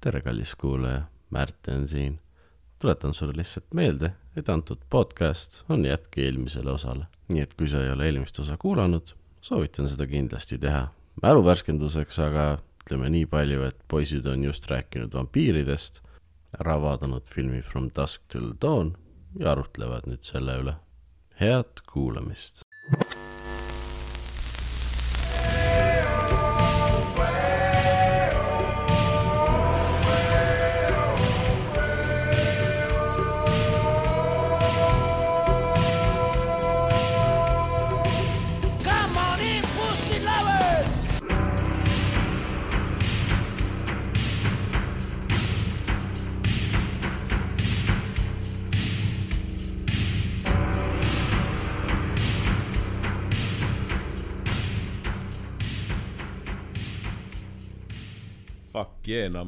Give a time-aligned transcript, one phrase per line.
[0.00, 2.20] tere, kallis kuulaja, Märten siin.
[2.78, 7.82] tuletan sulle lihtsalt meelde, et antud podcast on jätk eelmisele osale, nii et kui sa
[7.84, 10.88] ei ole eelmist osa kuulanud, soovitan seda kindlasti teha.
[11.22, 12.46] mälu värskenduseks aga
[12.84, 16.00] ütleme nii palju, et poisid on just rääkinud vampiiridest,
[16.60, 18.96] ära vaadanud filmi From Dusk Till Dawn
[19.38, 20.74] ja arutlevad nüüd selle üle.
[21.40, 22.64] head kuulamist.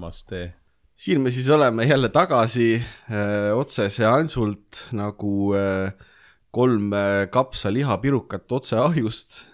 [0.02, 0.55] namaste.
[0.98, 5.90] siin me siis oleme jälle tagasi öö, otseseansult nagu öö,
[6.51, 9.46] kolm öö, kapsalihapirukat otse ahjust.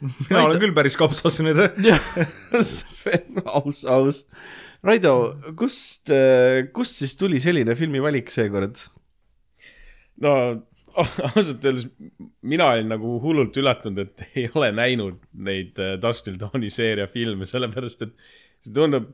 [0.30, 1.58] mina olen küll päris kapsas nüüd.
[3.58, 4.26] aus, aus.
[4.86, 6.12] Raido, kust,
[6.72, 8.78] kust siis tuli selline filmivalik seekord?
[10.22, 10.32] no
[11.36, 11.88] ausalt öeldes
[12.46, 17.48] mina olin nagu hullult üllatunud, et ei ole näinud neid äh, Dustin Tony seeria filme,
[17.48, 18.14] sellepärast et
[18.64, 19.10] see tundub,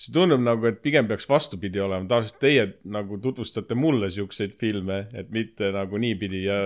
[0.00, 5.02] see tundub nagu, et pigem peaks vastupidi olema, tavaliselt teie nagu tutvustate mulle siukseid filme,
[5.12, 6.44] et mitte nagu niipidi.
[6.46, 6.58] Ja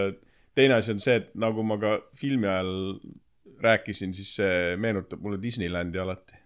[0.55, 2.75] teine asi on see, et nagu ma ka filmi ajal
[3.65, 6.39] rääkisin, siis see meenutab mulle Disneylandi alati.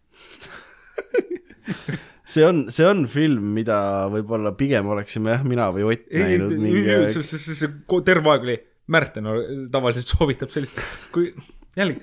[2.32, 3.76] see on, see on film, mida
[4.12, 7.70] võib-olla pigem oleksime jah, mina või Ott näinud mingi see, see,
[8.06, 8.56] terve aeg oli,
[8.88, 9.28] Märten
[9.72, 10.80] tavaliselt soovitab sellist,
[11.12, 11.28] kui
[11.76, 12.00] jällegi,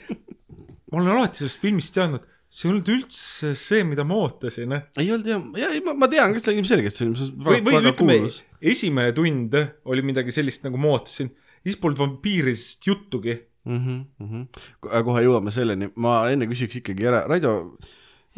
[0.92, 4.78] ma olen alati sellest filmist teadnud, see ei olnud üldse see, mida ma ootasin.
[5.02, 7.76] ei olnud jah, ja ei, ma, ma tean, kas ta ilmselgelt see ilmselt või, või
[7.76, 8.38] väga ütleme kuulus.,
[8.76, 9.58] esimene tund
[9.92, 11.34] oli midagi sellist, nagu ma ootasin,
[11.66, 13.36] siis polnud vampiiridest juttugi.
[13.66, 13.78] mm.
[13.78, 15.04] -hmm, mm -hmm.
[15.10, 17.78] kohe jõuame selleni, ma enne küsiks ikkagi ära, Raido,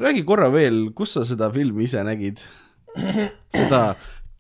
[0.02, 2.42] räägi korra veel, kus sa seda filmi ise nägid?
[3.54, 3.96] seda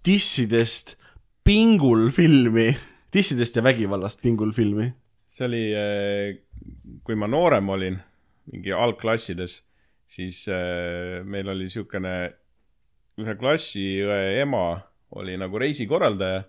[0.06, 0.96] dissidest
[1.44, 2.72] pingul filmi,
[3.14, 4.90] dissidest ja vägivallast pingul filmi.
[5.28, 5.64] see oli,
[7.04, 8.00] kui ma noorem olin,
[8.52, 9.67] mingi algklassides,
[10.08, 12.14] siis äh, meil oli siukene,
[13.18, 14.68] ühe klassiõe ema
[15.18, 16.44] oli nagu reisikorraldaja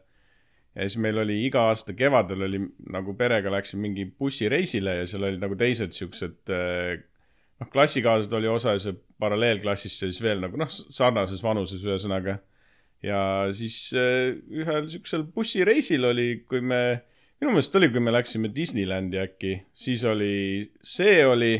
[0.79, 2.61] ja siis meil oli iga aasta kevadel oli
[2.93, 6.99] nagu perega läksime mingi bussireisile ja seal olid nagu teised siuksed äh,
[7.59, 12.39] noh, klassikaaslased oli osa ja see paralleelklassist siis veel nagu noh, sarnases vanuses ühesõnaga.
[13.03, 13.21] ja
[13.55, 16.83] siis äh, ühel siuksel bussireisil oli, kui me
[17.41, 21.53] minu meelest oli, kui me läksime Disneylandi äkki, siis oli, see oli,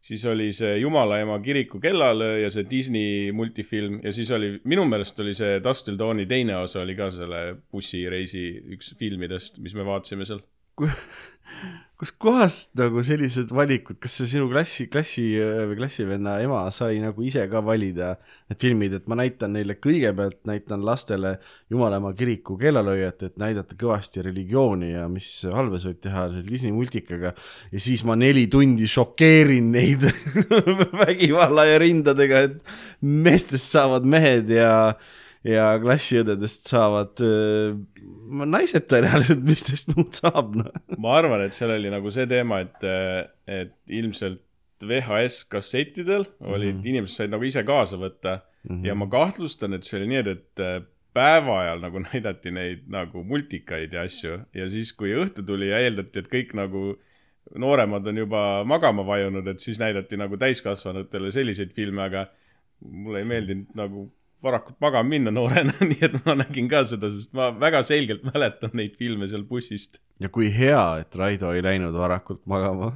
[0.00, 4.86] siis oli see Jumala ema kiriku kellalöö ja see Disney multifilm ja siis oli, minu
[4.88, 8.46] meelest oli see Dustin Tony teine osa oli ka selle bussireisi
[8.76, 10.40] üks filmidest, mis me vaatasime seal.
[12.00, 17.42] Kuskohast nagu sellised valikud, kas see sinu klassi, klassi või klassivenna ema sai nagu ise
[17.50, 18.14] ka valida
[18.48, 21.34] need filmid, et ma näitan neile kõigepealt, näitan lastele
[21.70, 26.72] Jumalaema kiriku kellalööjat, et näidata kõvasti religiooni ja mis halba sa võid teha selle Disney
[26.74, 27.34] multikaga.
[27.68, 30.08] Ja siis ma neli tundi šokeerin neid
[31.04, 32.64] vägivalla ja rindadega, et
[33.04, 34.72] meestest saavad mehed ja
[35.46, 37.72] ja klassiõdedest saavad öö,
[38.44, 40.70] naised tõenäoliselt, mis teist muud saab, noh.
[41.00, 42.86] ma arvan, et seal oli nagu see teema, et,
[43.48, 44.44] et ilmselt
[44.80, 46.88] VHS kassettidel olid mm, -hmm.
[46.88, 48.86] inimesed said nagu ise kaasa võtta mm -hmm.
[48.88, 50.64] ja ma kahtlustan, et see oli nii, et
[51.14, 55.80] päeva ajal nagu näidati neid nagu multikaid ja asju ja siis, kui õhtu tuli ja
[55.84, 56.94] eeldati, et kõik nagu
[57.58, 62.26] nooremad on juba magama vajunud, et siis näidati nagu täiskasvanutele selliseid filme, aga
[62.80, 64.06] mulle ei meeldinud nagu
[64.42, 68.72] varakult magama minna noorena, nii et ma nägin ka seda, sest ma väga selgelt mäletan
[68.78, 72.92] neid filme seal bussist ja kui hea, et Raido ei läinud varakult magama.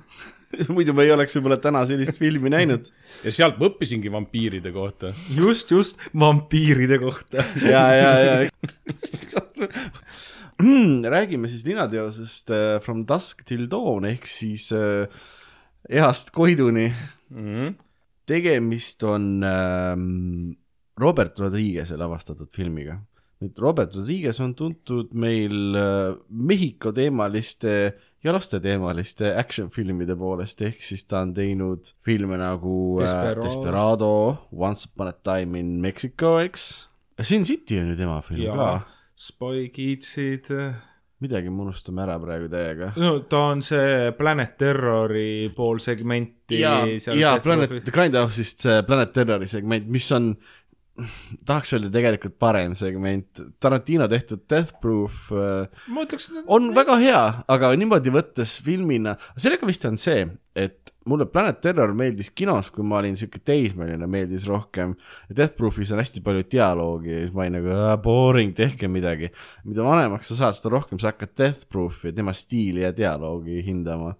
[0.75, 2.91] muidu me ei oleks võib-olla täna sellist filmi näinud.
[3.25, 5.13] ja sealt ma õppisingi vampiiride kohta.
[5.35, 7.45] just, just vampiiride kohta.
[7.73, 8.51] ja, ja, ja.
[11.11, 15.09] räägime siis linateosest äh, From Dusk Till Dawn ehk siis äh,
[15.89, 16.93] Ehast Koiduni.
[17.31, 17.75] Mm -hmm.
[18.27, 20.53] tegemist on ähm,
[21.01, 23.01] Robert Rodriguez'e lavastatud filmiga.
[23.43, 27.73] nüüd Robert Rodriguez on tuntud meil äh, Mehhiko teemaliste
[28.25, 33.43] ja lasteteemaliste action filmide poolest, ehk siis ta on teinud filme nagu äh, Desperado.
[33.45, 34.13] Desperado,
[34.53, 36.89] Once upon a time in Mexico, eks.
[37.21, 38.57] Sin City on ju tema film Jaa.
[38.57, 38.81] ka.
[39.15, 40.49] Spy Kidsid,
[41.23, 42.91] midagi me unustame ära praegu täiega.
[42.99, 46.59] no ta on see Planet Terrori pool segmenti.
[46.63, 46.81] ja,
[47.15, 50.33] ja Planet, Grindhouse'ist see Planet Terrori segment, mis on,
[51.49, 55.67] tahaks öelda tegelikult parem segment, Tarantino tehtud Death Proof äh,
[56.05, 60.23] ütleks, on väga hea, aga niimoodi võttes filmina, sellega vist on see,
[60.55, 64.95] et mulle Planet Terror meeldis kinos, kui ma olin siuke teismeline, meeldis rohkem.
[65.29, 69.33] Death Proofis on hästi palju dialoogi ja siis ma olin nagu "Aa, boring, tehke midagi.
[69.65, 73.63] mida vanemaks sa saad, seda rohkem sa hakkad Death Proofi ja tema stiili ja dialoogi
[73.67, 74.15] hindama.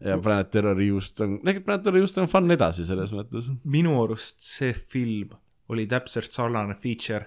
[0.00, 3.50] ja Planet Terrori just on, tegelikult Planet Terrori just on fun edasi selles mõttes.
[3.64, 5.30] minu arust see film
[5.68, 7.26] oli täpselt sarnane feature.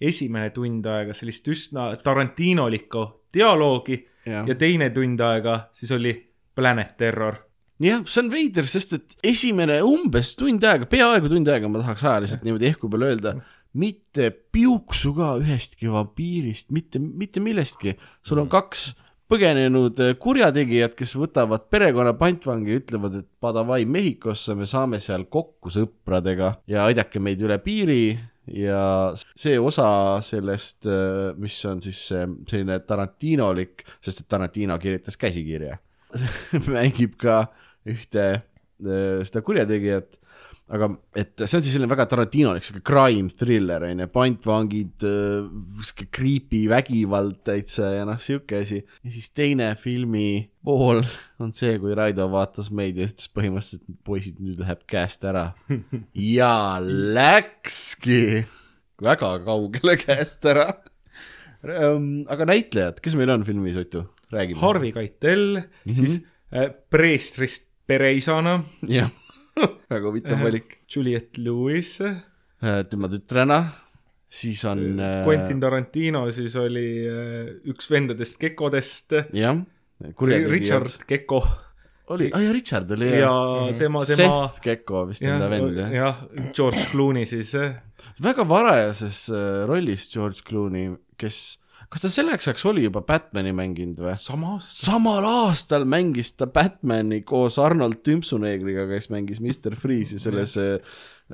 [0.00, 3.04] esimene tund aega sellist üsna Tarantinolikku
[3.34, 4.46] dialoogi Jah.
[4.48, 6.14] ja teine tund aega siis oli
[6.54, 7.36] Planet Terror.
[7.80, 12.04] jah, see on veider, sest et esimene umbes tund aega, peaaegu tund aega, ma tahaks
[12.04, 13.34] ajaliselt niimoodi ehku peale öelda,
[13.72, 17.96] mitte piuksu ka ühestki vampiirist, mitte, mitte millestki.
[18.26, 18.90] sul on kaks
[19.30, 25.28] põgenenud eh, kurjategijat, kes võtavad perekonna pantvangi ja ütlevad, et padavai Mehhikosse, me saame seal
[25.30, 28.02] kokku sõpradega ja aidake meid üle piiri.
[28.50, 30.88] Ja see osa sellest,
[31.38, 35.76] mis on siis selline Tarantinolik, sest et Tarantino kirjutas käsikirja,
[36.72, 37.44] mängib ka
[37.88, 40.19] ühte äh, seda kurjategijat,
[40.70, 40.86] aga
[41.18, 45.06] et see on siis selline väga Tarantinolik siuke crime thriller onju, pantvangid,
[45.88, 48.78] siuke creepy vägivald täitsa ja noh, siuke asi.
[48.78, 51.02] ja siis teine filmi pool
[51.42, 55.50] on see, kui Raido vaatas meid ja ütles põhimõtteliselt, et poisid, nüüd läheb käest ära.
[56.36, 56.52] ja
[56.84, 58.44] läkski
[59.02, 60.68] väga kaugele käest ära.
[62.30, 64.60] aga näitlejad, kes meil on filmis, Otu, räägime.
[64.62, 65.98] Harvey Keitel mm, -hmm.
[65.98, 66.22] siis
[66.54, 69.10] äh, preestrist pereisana jah,
[69.92, 70.78] väga huvitav valik.
[70.90, 71.96] Juliette Lewis,
[72.90, 73.60] tema tütrena,
[74.30, 79.58] siis on äh, Quentin Tarantino siis oli äh, üks vendadest Gekodest, jah.
[80.00, 81.42] Richard Gecko
[82.10, 83.32] oli, aa jaa, Richard oli ja
[83.78, 85.92] tema, tema Seth Gecko vist on ta vend jah.
[85.94, 86.22] jah,
[86.56, 87.52] George Clooney siis
[88.22, 91.59] väga varajases äh, rollis George Clooney, kes,
[91.90, 94.14] kas ta selleks ajaks oli juba Batman'i mänginud või?
[94.20, 100.78] samal aastal mängis ta Batman'i koos Arnold Tümpsuneegriga, kes mängis Mr Freeze'i selles äh,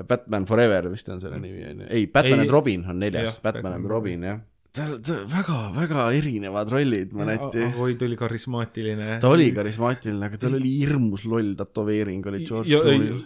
[0.04, 2.46] Batman Forever vist on selle nimi onju, ei, Batman Ei.
[2.46, 4.42] and Robin on neljas Batman Batman and Robin jah.
[4.76, 7.68] tal, ta väga-väga erinevad rollid mõneti.
[7.76, 9.12] oi, ta oli karismaatiline.
[9.20, 13.24] ta oli karismaatiline, aga tal oli hirmus loll tätoveering oli George Clooney'l.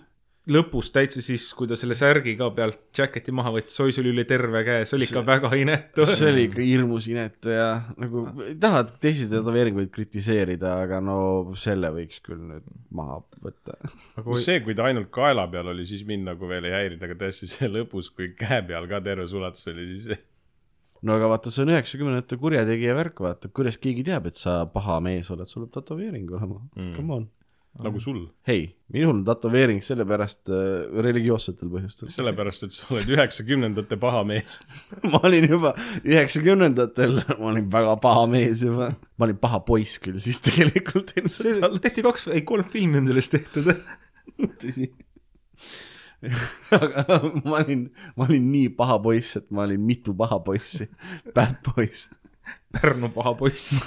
[0.48, 4.12] Lõpus täitsa siis, kui ta selle särgi ka pealt jacketi maha võttis, oi, see oli
[4.14, 6.06] üle terve käe, see oli ikka väga inetu.
[6.08, 7.66] see oli ikka hirmus inetu ja
[8.00, 11.18] nagu ei taha teisi tätoveeringuid kritiseerida, aga no
[11.60, 12.66] selle võiks küll nüüd
[12.96, 13.76] maha võtta.
[14.16, 17.04] Aga oi- see, kui ta ainult kaela peal oli, siis mind nagu veel ei häirinud,
[17.06, 20.08] aga tõesti see lõpus, kui käe peal ka terves ulatuses oli, siis
[21.06, 24.98] no aga vaata, see on üheksakümnendate kurjategija värk, vaata, kuidas keegi teab, et sa paha
[25.04, 27.28] mees oled, sul peab tätoveering olema mm., come on.
[27.78, 28.28] Nagu sul.
[28.46, 32.10] hei, minul on tätoveering sellepärast äh, religioossetel põhjustel.
[32.12, 34.58] sellepärast, et sa oled üheksakümnendate paha mees.
[35.12, 38.90] ma olin juba üheksakümnendatel, ma olin väga paha mees juba.
[39.16, 41.84] ma olin paha poiss küll siis tegelikult ilmselt alles.
[41.86, 43.70] tehti kaks, ei kolm filmi on sellest tehtud.
[44.62, 44.90] tõsi.
[46.76, 47.86] aga ma olin,
[48.18, 50.90] ma olin nii paha poiss, et ma olin mitu paha poissi.
[51.36, 52.08] Bad Boys,
[52.74, 53.86] Pärnu paha poiss.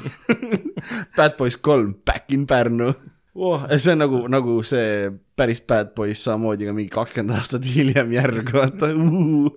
[1.18, 2.94] Bad Boys kolm, Back in Pärnu
[3.35, 3.65] oh,.
[3.77, 8.53] see on nagu, nagu see päris Bad Boys samamoodi ka mingi kakskümmend aastat hiljem järg,
[8.53, 9.51] vaata uh..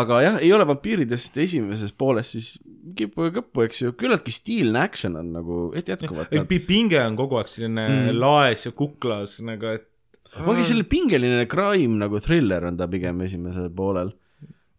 [0.00, 2.54] aga jah, ei ole vampiiridest esimeses pooles siis
[2.96, 7.18] kippu ja kõppu, eks ju, küllaltki stiilne action on nagu, et jätkuvalt nad pinge on
[7.18, 8.18] kogu aeg selline mm.
[8.18, 9.88] laes ja kuklas nagu, et
[10.46, 14.14] ongi selline pingeline crime nagu thriller on ta pigem esimesel poolel.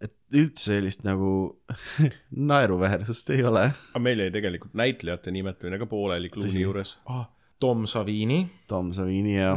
[0.01, 1.59] et üldse sellist nagu
[2.51, 3.67] naeruväärsust ei ole.
[3.91, 6.97] aga meil jäi tegelikult näitlejate nimetamine ka pooleli Clooney juures.
[7.05, 7.27] ah,
[7.61, 8.39] Tom Savini
[8.69, 9.51] Tom Savini ja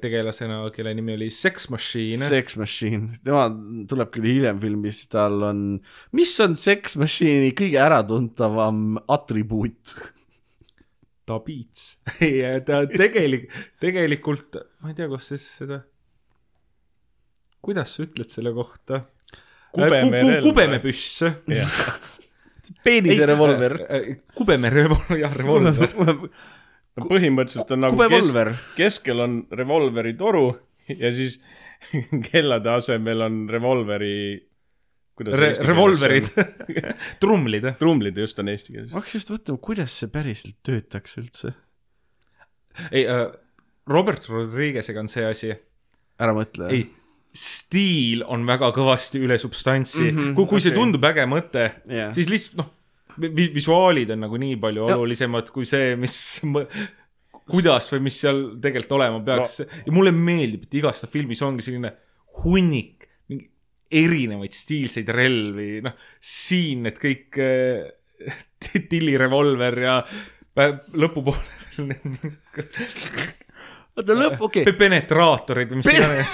[0.00, 2.22] tegelasena, kelle nimi oli Sex Machine.
[2.30, 3.48] Sex Machine, tema
[3.90, 5.66] tuleb küll hiljem filmis, tal on,
[6.16, 9.98] mis on Sex Machine'i kõige äratuntavam atribuut?
[11.30, 11.98] ta beats.
[12.24, 13.50] ei, ta tegelik-,
[13.82, 15.82] tegelikult, ma ei tea, kas siis seda,
[17.62, 19.04] kuidas sa ütled selle kohta?
[19.70, 20.42] Kubemerelv.
[20.48, 21.20] kubemepüss.
[22.86, 23.76] peenise revolver.
[24.34, 26.26] kubeme revolver, jah, revolver.
[27.08, 28.52] Põhimõtteliselt on nagu kes, kubevolver.
[28.76, 30.46] keskel on revolveri toru
[30.90, 31.40] ja siis
[32.30, 34.14] kellade asemel on revolveri
[35.20, 36.30] kuidas Re-, revolverid
[37.22, 37.72] trumlid.
[37.78, 39.00] trumlid just on eesti keeles ma.
[39.00, 41.52] hakkasin just mõtlema, kuidas see päriselt töötaks üldse.
[42.90, 43.28] ei äh,,
[43.90, 45.52] Robert Rodriguez'ega on see asi,
[46.20, 46.70] ära mõtle.
[46.72, 46.84] ei,
[47.36, 50.16] stiil on väga kõvasti üle substantsi mm.
[50.16, 50.66] -hmm, kui, kui okay.
[50.68, 52.14] see tundub äge mõte Jah.
[52.16, 52.70] siis lihtsalt noh,
[53.54, 56.14] visuaalid on nagu nii palju olulisemad kui see, mis,
[57.52, 59.82] kuidas või mis seal tegelikult olema peaks no..
[59.86, 61.92] ja mulle meeldib, et igas filmis ongi selline
[62.42, 63.48] hunnik mingi
[64.00, 67.88] erinevaid stiilseid relvi, noh, siin need kõik äh,
[68.92, 70.00] tillirevolver ja
[70.60, 71.58] lõpupoole
[73.96, 76.26] oota, lõpp, okei Pe- penetraatorid või mis iganes.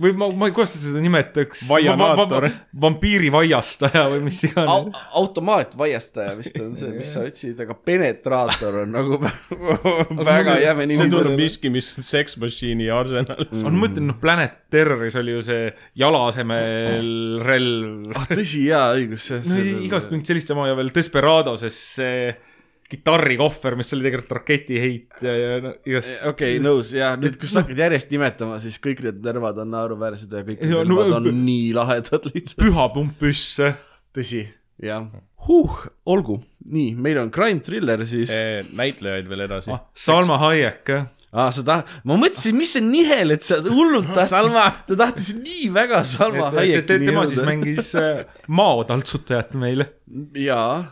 [0.00, 1.64] Või ma, ma ei, kuidas sa seda nimetaks?
[1.68, 2.48] Vaianaator.
[2.84, 5.00] vampiirivajastaja või mis Au, iganes.
[5.20, 9.20] automaatvaiastaja vist on see, mis sa ütlesid, aga penetraator on nagu
[10.30, 10.98] väga jäme nimi.
[11.00, 15.44] see tundub miski, mis on Sex Machine'i arsenalis ma mõtlen, noh, Planet Terroris oli ju
[15.46, 18.14] see jala asemel relv.
[18.16, 19.30] ah tõsi, jaa, õigus.
[19.46, 22.30] no igast mingit sellist jama ja veel Desperadoses see
[22.90, 26.16] kitarrikohver, mis oli tegelikult raketiheitja ja no igast.
[26.30, 30.32] okei, nõus ja nüüd, kus sa hakkad järjest nimetama, siis kõik need nõrvad on naeruväärsed
[30.36, 32.58] ja kõik need Ja, no, nõrvad on p- nii lahedad lihtsalt.
[32.64, 33.60] püha pumppüss.
[34.16, 34.42] tõsi,
[34.82, 35.06] jah.
[35.46, 35.78] huh,
[36.10, 38.28] olgu, nii, meil on crime thriller siis.
[38.76, 41.06] näitlejaid veel edasi Ah, Salma Hayek, jah.
[41.32, 44.56] aa, sa tahad, ma mõtlesin, mis see nihel, et sa hullult tahtis,
[44.90, 47.38] ta tahtis nii väga Salma Hayeki tema siis.
[47.46, 49.86] mängis äh, maotaltsutajat meile.
[50.34, 50.88] jaa,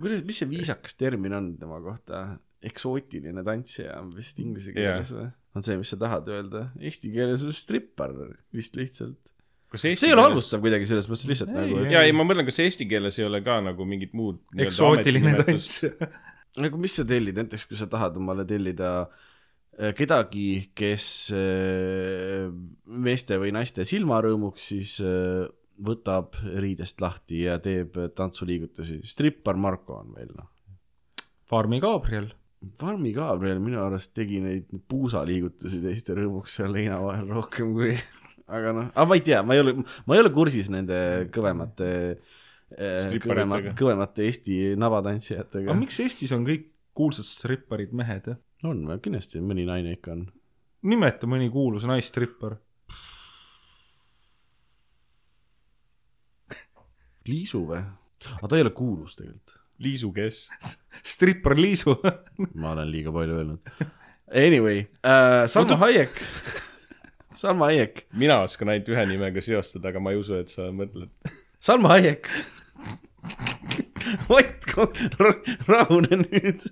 [0.00, 2.26] kuidas, mis see viisakas termin on tema kohta?
[2.66, 5.26] eksootiline tantsija on vist inglise keeles või?
[5.56, 6.68] on see, mis sa tahad öelda?
[6.80, 8.14] Eesti keeles on strippar
[8.54, 9.32] vist lihtsalt.
[9.76, 12.60] see ei ole halvustav kuidagi selles mõttes lihtsalt Ei, nagu, ja ei, ma mõtlen, kas
[12.64, 15.86] eesti keeles ei ole ka nagu mingit muud eksootiline ametinimetust?
[16.00, 16.34] tants.
[16.64, 21.06] nagu mis sa tellid, näiteks kui sa tahad omale tellida äh, kedagi, kes
[21.36, 22.48] äh,
[23.06, 25.44] meeste või naiste silmarõõmuks siis äh,
[25.82, 29.00] võtab riidest lahti ja teeb tantsuliigutusi.
[29.04, 30.50] strippar Marko on meil noh.
[31.46, 32.30] Farmi Gabriel.
[32.80, 37.92] Farmi Gabriel minu arust tegi neid puusaliigutusi teiste rõõmuks seal leina vahel rohkem kui,
[38.56, 40.98] aga noh, aga ma ei tea, ma ei ole, ma ei ole kursis nende
[41.34, 41.90] kõvemate
[42.66, 43.22] Stripparitega.
[43.22, 45.78] kõvemate, kõvemate Eesti navatantsijatega aga.
[45.78, 48.40] miks Eestis on kõik kuulsad stripparid mehed, jah?
[48.66, 50.24] on, kindlasti mõni naine ikka on.
[50.90, 52.56] nimeta mõni kuulus naisstrippar.
[57.30, 57.82] Liisu või?
[58.36, 59.56] aga ta ei ole kuulus tegelikult.
[59.84, 60.46] Liisu kes?
[61.14, 61.96] strippar Liisu.
[62.60, 63.74] ma olen liiga palju öelnud.
[64.32, 66.16] Anyway äh,, Salma Hayek,
[67.36, 71.12] Salma Hayek, mina oskan ainult ühe nimega seostada, aga ma ei usu, et sa mõtled.
[71.62, 72.30] Salma Hayek.
[74.30, 74.66] Ott,
[75.66, 76.62] rahune nüüd.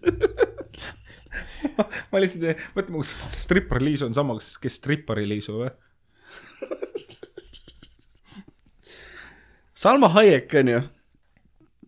[2.12, 5.72] ma lihtsalt, mõtle, kas strippar Liisu on sama, kes strippari Liisu või?
[9.84, 10.78] Salma Hayek on ju,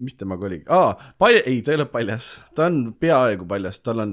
[0.05, 4.03] mis temaga oli aa,, palja-, ei, ta ei ole paljas, ta on peaaegu paljas, tal
[4.05, 4.13] on,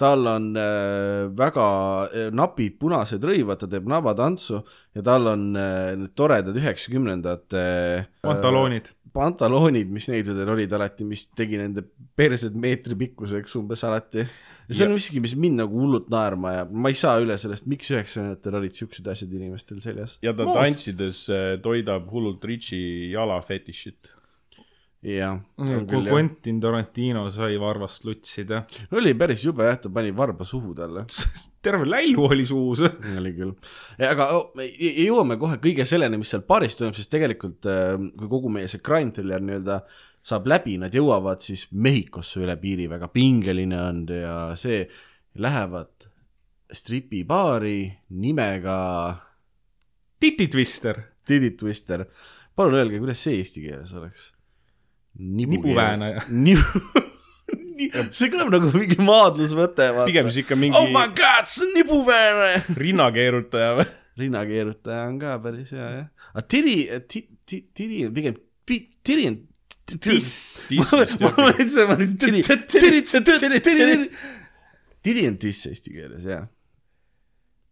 [0.00, 1.66] tal on äh, väga
[2.06, 4.62] äh, napid punased rõivad, ta teeb nabatantsu
[4.96, 8.88] ja tal on äh, need toredad üheksakümnendate äh, pantaloonid.
[9.12, 11.84] pantaloonid, mis neidudel olid alati, mis tegi nende
[12.16, 14.24] persed meetri pikkuseks umbes alati.
[14.70, 17.66] Ja see on miski, mis mind nagu hullult naerma ajab, ma ei saa üle sellest,
[17.70, 20.16] miks üheksakümnendatel olid siuksed asjad inimestel seljas.
[20.22, 20.60] ja ta Mood.
[20.60, 24.12] tantsides äh, toidab hullult Richie jala fetišit.
[25.10, 26.04] jah, on kui.
[26.06, 28.62] Quentin Tarantino sai varvast lutsida.
[28.94, 31.06] oli päris jube jah, ta pani varba suhu talle.
[31.66, 32.84] terve lällu oli suus.
[33.18, 33.56] oli küll.
[34.06, 38.54] aga oh, jõuame kohe kõige selleni, mis seal baaris toimub, sest tegelikult äh, kui kogu
[38.54, 39.82] meie see crime thriller nii-öelda
[40.22, 44.84] saab läbi, nad jõuavad siis Mehhikosse üle piiri, väga pingeline on ja see,
[45.40, 46.08] lähevad
[46.70, 47.78] stripibaari
[48.20, 48.76] nimega
[50.20, 51.00] Titi Twister.
[51.28, 52.04] Diddy Twister.
[52.56, 54.32] palun öelge, kuidas see eesti keeles oleks?
[55.18, 56.26] Nibuväänaja.
[56.28, 56.82] Nibu...
[58.16, 59.88] see kõlab nagu mingi maadlusvõte.
[60.08, 63.86] pigem siis ikka mingi oh my god, see on nibuväänaja rinnakeerutaja või?
[64.20, 66.08] rinnakeerutaja on ka päris hea jah.
[66.34, 66.76] aga tiri,
[67.48, 68.40] tiri on pigem,
[69.06, 69.38] tiri on.
[75.30, 76.44] On tiss eesti keeles jah.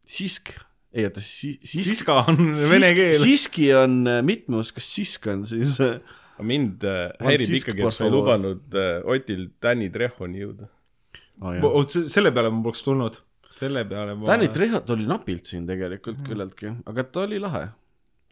[0.08, 0.54] sisk,
[0.96, 1.66] ei oota, sisk.
[1.68, 3.18] Siska on vene keel.
[3.20, 5.98] siski on äh, mitmus, kas sisk on siis äh,
[6.40, 8.78] mind äh, häirib ikkagi, et sa ei lubanud
[9.12, 10.70] Otil Danny Trehoni jõuda.
[12.08, 13.20] selle peale ma poleks tulnud.
[13.58, 14.30] selle peale ma.
[14.32, 17.66] Danny Trehot oli napilt siin tegelikult küllaltki, aga ta oli lahe.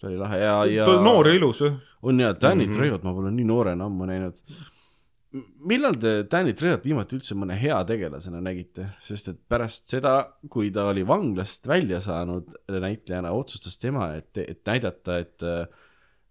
[0.00, 0.88] ta oli lahe ja, ja.
[1.04, 1.60] noor ja ilus.
[2.06, 2.76] On jaa, Danny mm -hmm.
[2.76, 4.42] Trehot ma pole nii noorena ammu näinud.
[5.68, 10.12] millal te Danny Trehot viimati üldse mõne hea tegelasena nägite, sest et pärast seda,
[10.48, 15.66] kui ta oli vanglast välja saanud näitlejana, otsustas tema, et, et näidata, et äh,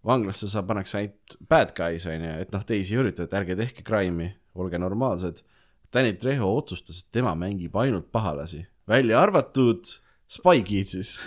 [0.04, 3.56] vanglasse saab, pannakse ainult bad guys on ju, et noh, teisi ei ürita, et ärge
[3.56, 5.44] tehke crime'i, olge normaalsed.
[5.92, 9.86] Danny Trejo otsustas, et tema mängib ainult pahalasi, välja arvatud
[10.28, 11.18] Spy Kidsis.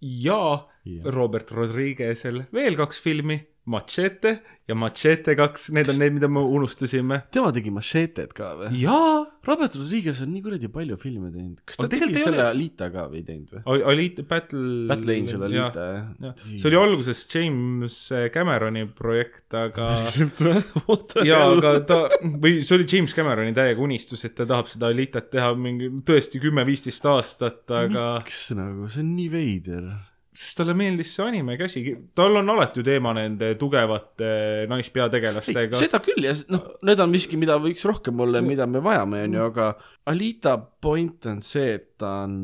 [0.00, 0.75] ja Jah.
[1.04, 4.30] Robert Rodriguez'el veel kaks filmi, Machete
[4.70, 7.16] ja Machete kaks, need on need, mida me unustasime.
[7.34, 8.68] tema tegi Machete'd ka või?
[8.78, 12.46] jaa, Robert Rodriguez on nii kuradi palju filme teinud, kas ta Aga tegi selle ole-
[12.52, 13.82] Alita ka või ei teinud või?
[13.90, 14.86] Alita Battle.
[14.92, 17.98] Battle Angel Alita jah jah, see oli alguses James
[18.38, 19.88] Cameroni projekt, aga
[21.26, 25.30] jaa, aga ta või see oli James Cameroni täiega unistus, et ta tahab seda Alitat
[25.34, 29.88] teha mingi tõesti kümme-viisteist aastat, aga miks nagu, see on nii veider.
[30.36, 31.82] Sest talle meeldis see anime käsi,
[32.16, 35.78] tal on alati ju teema nende tugevate naispeategelastega.
[35.80, 39.24] seda küll ja noh, need on miski, mida võiks rohkem olla ja mida me vajame,
[39.28, 39.70] onju, aga
[40.12, 42.36] Alita point on see, et ta on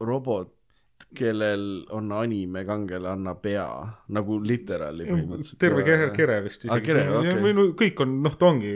[0.00, 0.56] robot,
[1.16, 3.68] kellel on anime kangelanna pea,
[4.16, 5.60] nagu literaali põhimõtteliselt.
[5.60, 7.38] terve kere, kere vist Aa, kere, okei.
[7.44, 8.74] või no kõik on, noh, ta ongi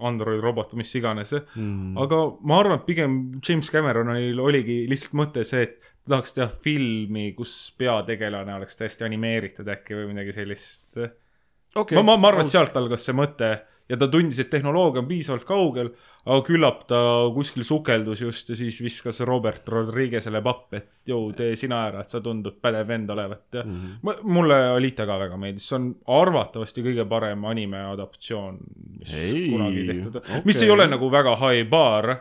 [0.00, 1.96] Android robot või mis iganes mm..
[2.00, 7.32] aga ma arvan, et pigem James Cameronil oligi lihtsalt mõte see, et tahaks teha filmi,
[7.36, 11.96] kus peategelane oleks täiesti animeeritud äkki või midagi sellist okay..
[11.98, 13.50] ma, ma, ma arvan, et sealt algas see mõte
[13.90, 15.90] ja ta tundis, et tehnoloogia on piisavalt kaugel,
[16.22, 17.00] aga küllap ta
[17.34, 22.12] kuskil sukeldus just ja siis viskas Robert Rodriguez'ele pappi, et jõu, tee sina ära, et
[22.12, 23.80] sa tundud pädev vend olevat ja mm.
[24.02, 24.24] -hmm.
[24.30, 25.90] mulle Alita ka väga meeldis, see on
[26.20, 28.58] arvatavasti kõige parem anime adaptatsioon,
[29.00, 30.42] mis Ei, kunagi tehtud on okei.
[30.44, 32.16] mis ei ole nagu väga high bar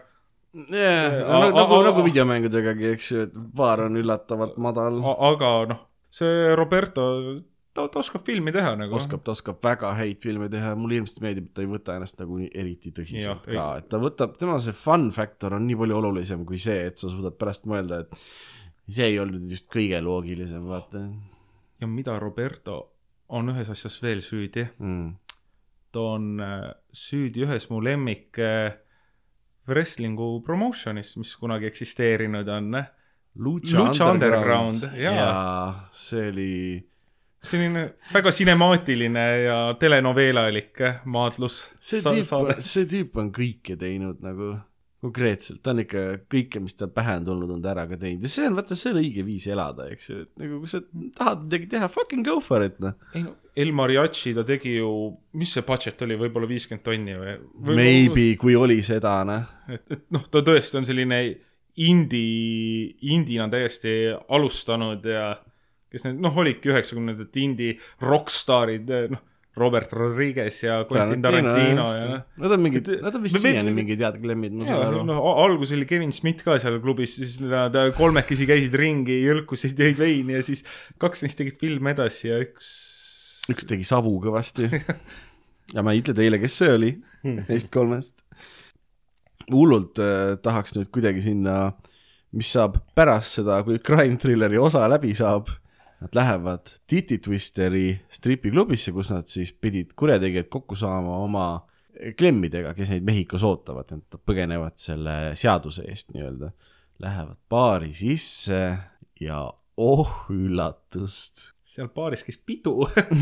[0.53, 4.99] yeah, A- nagu a-, nagu videomängudegagi, eks ju, et baar on üllatavalt madal.
[5.29, 7.05] Aga noh, see Roberto,
[7.75, 8.97] ta, ta oskab filmi teha nagu.
[8.99, 11.97] oskab, ta oskab väga häid filme teha ja mulle hirmsasti meeldib, et ta ei võta
[11.99, 15.67] ennast nagu nii eriti tõsiselt Jah, ka, et ta võtab, tema see fun factor on
[15.69, 18.23] nii palju olulisem kui see, et sa suudad pärast mõelda, et
[18.89, 21.05] see ei olnud just kõige loogilisem, vaata
[21.79, 22.79] ja mida Roberto
[23.29, 25.09] on ühes asjas veel süüdi, mm..
[25.93, 28.73] ta on äh, süüdi ühes mu lemmik äh,
[29.69, 32.79] wrestlingu promotion'is, mis kunagi eksisteerinud on.
[33.39, 35.89] Lucha, Lucha Underground, jaa.
[35.95, 36.53] see oli,
[37.45, 41.61] selline väga sinemaatiline ja telenoveelalik maadlus.
[41.79, 44.55] see tüüp, see tüüp on kõike teinud nagu
[44.99, 46.01] konkreetselt, ta on ikka
[46.31, 48.75] kõike, mis tal pähe on tulnud, on ta ära ka teinud ja see on, vaata,
[48.75, 50.81] see on õige viis elada, eks ju, et nagu kui sa
[51.15, 52.97] tahad midagi teha, fucking go for it, noh.
[53.15, 54.89] ei no El Mariachi ta tegi ju,
[55.39, 57.75] mis see budget oli, võib-olla viiskümmend tonni või, või?
[57.75, 59.47] Maybe, kui oli seda, noh.
[59.67, 61.19] et, et noh, ta tõesti on selline
[61.83, 63.95] indie, indina täiesti
[64.35, 65.31] alustanud ja
[65.91, 69.23] kes need noh, olidki üheksakümnendate indie rokkstaarid, noh,
[69.59, 74.19] Robert Rodriguez ja Quentin Tarantino ja Nad on mingid, nad on vist siiani mingid head
[74.23, 75.03] klemmid, ma saan aru.
[75.07, 79.99] noh, alguses oli Kevin Smith ka seal klubis, siis nad kolmekesi käisid ringi, jõlkusid, jõid
[80.01, 80.63] veini ja siis
[81.01, 82.71] kaks neist tegid filme edasi ja üks
[83.49, 84.69] üks tegi savu kõvasti.
[85.75, 86.91] ja ma ei ütle teile, kes see oli
[87.25, 88.23] neist kolmest.
[89.49, 91.71] hullult äh, tahaks nüüd kuidagi sinna,
[92.37, 95.49] mis saab pärast seda, kui crime thrilleri osa läbi saab,
[95.99, 101.45] nad lähevad Titi Twisteri stripiklubisse, kus nad siis pidid kurjategijad kokku saama oma
[102.17, 106.53] klemmidega, kes neid Mehhikos ootavad, nad põgenevad selle seaduse eest nii-öelda.
[106.99, 108.61] Lähevad baari sisse
[109.19, 109.43] ja
[109.79, 112.73] oh üllatust seal baaris käis pidu.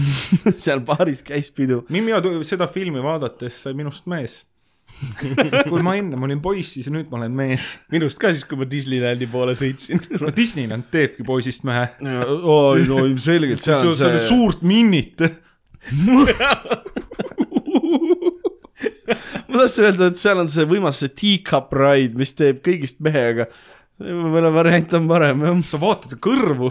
[0.63, 1.83] seal baaris käis pidu.
[1.93, 4.41] mina seda filmi vaadates sai minust mees.
[5.69, 7.63] kui ma ennem olin poiss, siis nüüd ma olen mees.
[7.93, 10.01] minust ka siis, kui ma Disneylandi poole sõitsin.
[10.21, 11.85] no Disneyland teebki poisist mehe.
[12.01, 15.17] oi, no ilmselgelt seal on sa oled see, suurt minnit.
[19.47, 23.23] ma tahtsin öelda, et seal on see võimas see teacup ride, mis teeb kõigist mehe,
[23.33, 23.43] aga
[24.01, 25.61] võib-olla variant on parem jah.
[25.65, 26.69] sa vaatad kõrvu.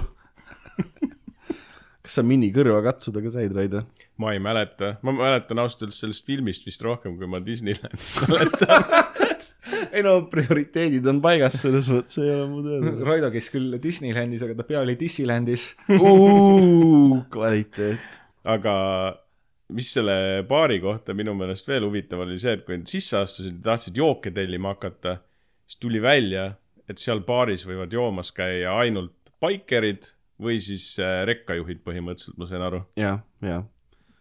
[2.06, 3.82] Kas sa minikõrva katsuda ka said, Raido?
[4.22, 8.86] ma ei mäleta, ma mäletan ausalt öeldes sellest filmist vist rohkem, kui ma Disneylandist mäletan.
[9.90, 12.94] ei no prioriteedid on paigas, selles mõttes ei ole muud öelda.
[13.10, 15.68] Raido käis küll Disneylandis, aga ta pea oli Disneylandis.
[17.34, 18.20] kvaliteet.
[18.56, 18.74] aga
[19.76, 23.58] mis selle baari kohta minu meelest veel huvitav oli see, et kui nad sisse astusid
[23.58, 25.18] ja tahtsid jooke tellima hakata,
[25.66, 26.52] siis tuli välja,
[26.86, 32.64] et seal baaris võivad joomas käia ainult baikerid või siis äh, rekkajuhid põhimõtteliselt, ma sain
[32.66, 32.82] aru.
[32.98, 33.62] ja, ja.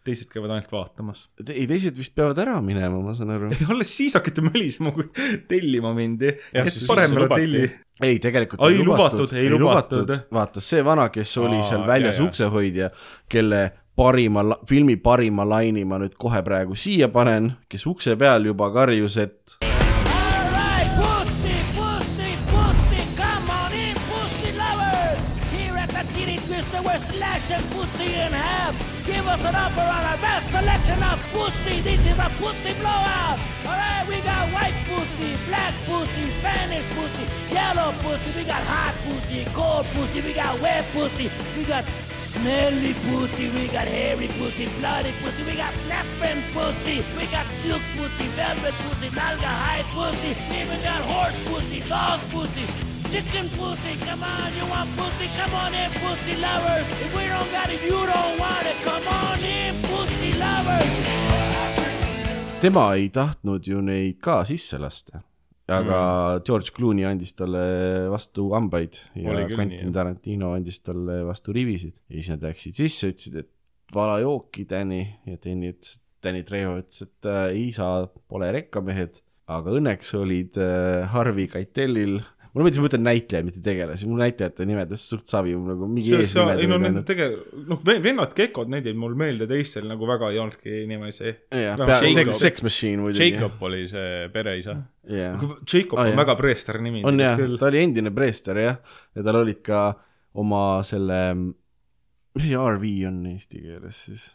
[0.06, 1.26] teised käivad ainult vaatamas.
[1.48, 3.50] ei, teised vist peavad ära minema, ma saan aru.
[3.72, 5.08] alles siis hakati mölisema, kui
[5.50, 6.32] tellima mindi.
[6.54, 7.64] Jah, parem ära telli.
[8.02, 10.14] ei, tegelikult Ai, lubatud, ei lubatud.
[10.32, 12.92] vaata, see vana, kes oli Aa, seal väljas uksehoidja,
[13.32, 13.64] kelle
[13.96, 19.16] parima, filmi parima laini ma nüüd kohe praegu siia panen, kes ukse peal juba karjus,
[19.24, 19.75] et
[29.76, 31.80] upper on our best selection of pussy.
[31.80, 33.38] This is a pussy blowout.
[33.64, 38.30] Alright, we got white pussy, black pussy, Spanish pussy, yellow pussy.
[38.36, 40.20] We got hot pussy, cold pussy.
[40.20, 41.30] We got wet pussy.
[41.56, 41.84] We got
[42.24, 47.80] smelly pussy, we got hairy pussy, bloody pussy, we got snapping pussy, we got silk
[47.96, 52.95] pussy, velvet pussy, nalga hide pussy, even got horse pussy, dog pussy.
[53.16, 55.26] Chicken pussy, come on, you want pussy?
[55.38, 56.86] Come on in, pussy lovers.
[57.00, 58.76] If we don't got it, you don't want it.
[58.84, 60.92] Come on in, pussy lovers.
[62.60, 65.22] tema ei tahtnud ju neid ka sisse lasta.
[65.66, 66.44] aga mm.
[66.44, 67.64] George Clooney andis talle
[68.12, 69.96] vastu hambaid ja Quentin nii.
[69.96, 75.00] Tarantino andis talle vastu rivisid ja siis nad läksid sisse, ütlesid, et vala jooki, Danny
[75.24, 77.90] ja Danny ütles, Danny Trejo ütles, et äh, isa
[78.28, 82.20] pole rekkamehed, aga õnneks olid äh, Harvey Keitelil
[82.56, 86.22] mulle meeldis, ma ütlen näitlejaid, mitte tegelasi, mul näitlejate nimedest suht savi, nagu mingi see,
[86.24, 87.26] ei no eesnimed nende tege-,
[87.68, 91.34] noh, vennad Gekod, need jäid mul meelde, teistel nagu väga ei olnudki nimesi.
[91.52, 93.28] jah, Noh, Sex Sex Machine muidugi.
[93.34, 94.78] Jacob oli see pereisa.
[95.04, 95.36] jah,
[95.68, 96.18] Jacob Ah, on jah.
[96.24, 97.04] väga preester nimi.
[97.04, 98.80] on jah, ta oli endine preester jah,
[99.14, 99.84] ja tal olid ka
[100.34, 104.26] oma selle, mis see RV on eesti keeles siis?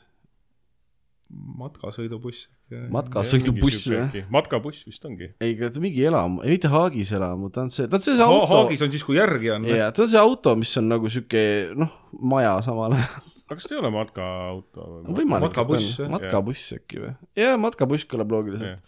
[1.32, 2.50] matkasõidubuss.
[2.92, 4.16] Matkasõidubuss jah?
[4.34, 5.32] matkabuss vist ongi.
[5.42, 8.16] ei, ta on mingi elamu, ei mitte Haagis elamu, ta on see, ta on see,
[8.16, 9.68] see Ha auto, Haagis on siis, kui järgi on.
[9.70, 11.44] jaa, ta on see auto, mis on nagu sihuke
[11.78, 11.94] noh,
[12.34, 13.22] maja samal ajal.
[13.46, 15.30] aga kas ta ei ole matkaauto või?
[15.36, 17.14] Matkabuss, matkabuss äkki või?
[17.40, 18.84] jaa, matkabuss kõlab loogiliselt.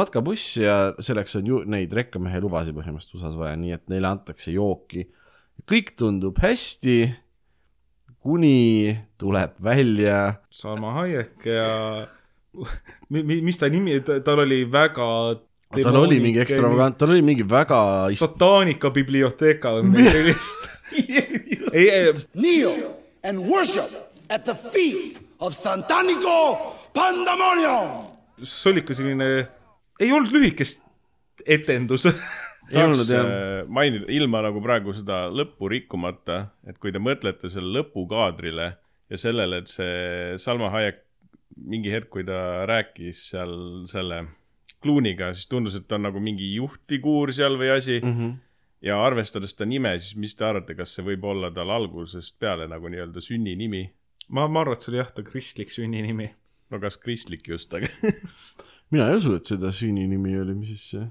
[0.00, 4.54] matkabuss ja selleks on ju neid rekkamehe lubasid põhimõtteliselt USA-s vaja, nii et neile antakse
[4.54, 5.08] jooki.
[5.68, 7.02] kõik tundub hästi,
[8.20, 11.68] kuni tuleb välja Salma Hayek ja
[13.10, 15.06] mis ta nimi, tal oli väga
[15.70, 20.68] tal oli mingi ekstravagant, tal oli mingi väga Satanika biblioteeka või midagi sellist.
[22.34, 23.90] kneel and worship
[24.30, 26.58] at the feet of Santanico
[26.94, 28.10] Pandemonium.
[28.42, 29.26] see oli ikka selline,
[30.00, 30.82] ei olnud lühikest
[31.46, 32.08] etendus.
[32.70, 37.50] ei olnud jah, äh, mainida, ilma nagu praegu seda lõppu rikkumata, et kui te mõtlete
[37.52, 38.72] selle lõpukaadrile
[39.10, 41.04] ja sellele, et see Salma Hayek
[41.56, 43.54] mingi hetk, kui ta rääkis seal
[43.90, 44.24] selle
[44.80, 48.16] Clooney'ga, siis tundus, et ta on nagu mingi juhtfiguur seal või asi mm.
[48.16, 48.34] -hmm.
[48.88, 52.68] ja arvestades ta nime, siis mis te arvate, kas see võib olla tal algusest peale
[52.68, 53.90] nagu nii-öelda sünninimi?
[54.28, 56.30] ma, ma arvan, et see oli jah, ta kristlik sünninimi.
[56.70, 57.86] no kas kristlik just, aga
[58.90, 61.08] mina ei usu, et seda sünninimi oli, mis siis see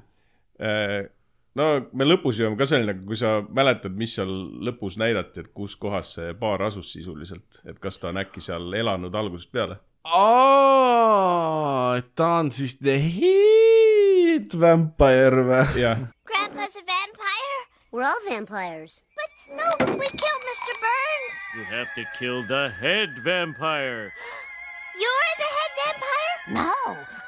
[0.59, 1.07] Äh,
[1.55, 4.31] no me lõpus jõuame ka selleni, kui sa mäletad, mis seal
[4.67, 8.67] lõpus näidati, et kus kohas see baar asus sisuliselt, et kas ta on äkki seal
[8.75, 9.79] elanud algusest peale?
[10.05, 15.65] aa, et ta on siis the hit vampire või?
[15.81, 17.59] jah, Grandpa's a vampire?
[17.91, 19.03] We're all vampires.
[19.17, 20.73] But no, we killed Mr.
[20.85, 21.35] Burns.
[21.57, 24.13] You have to kill the head vampire.
[25.01, 26.35] You're the head vampire?
[26.59, 26.73] No,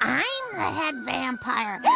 [0.02, 1.80] I'm the head vampire.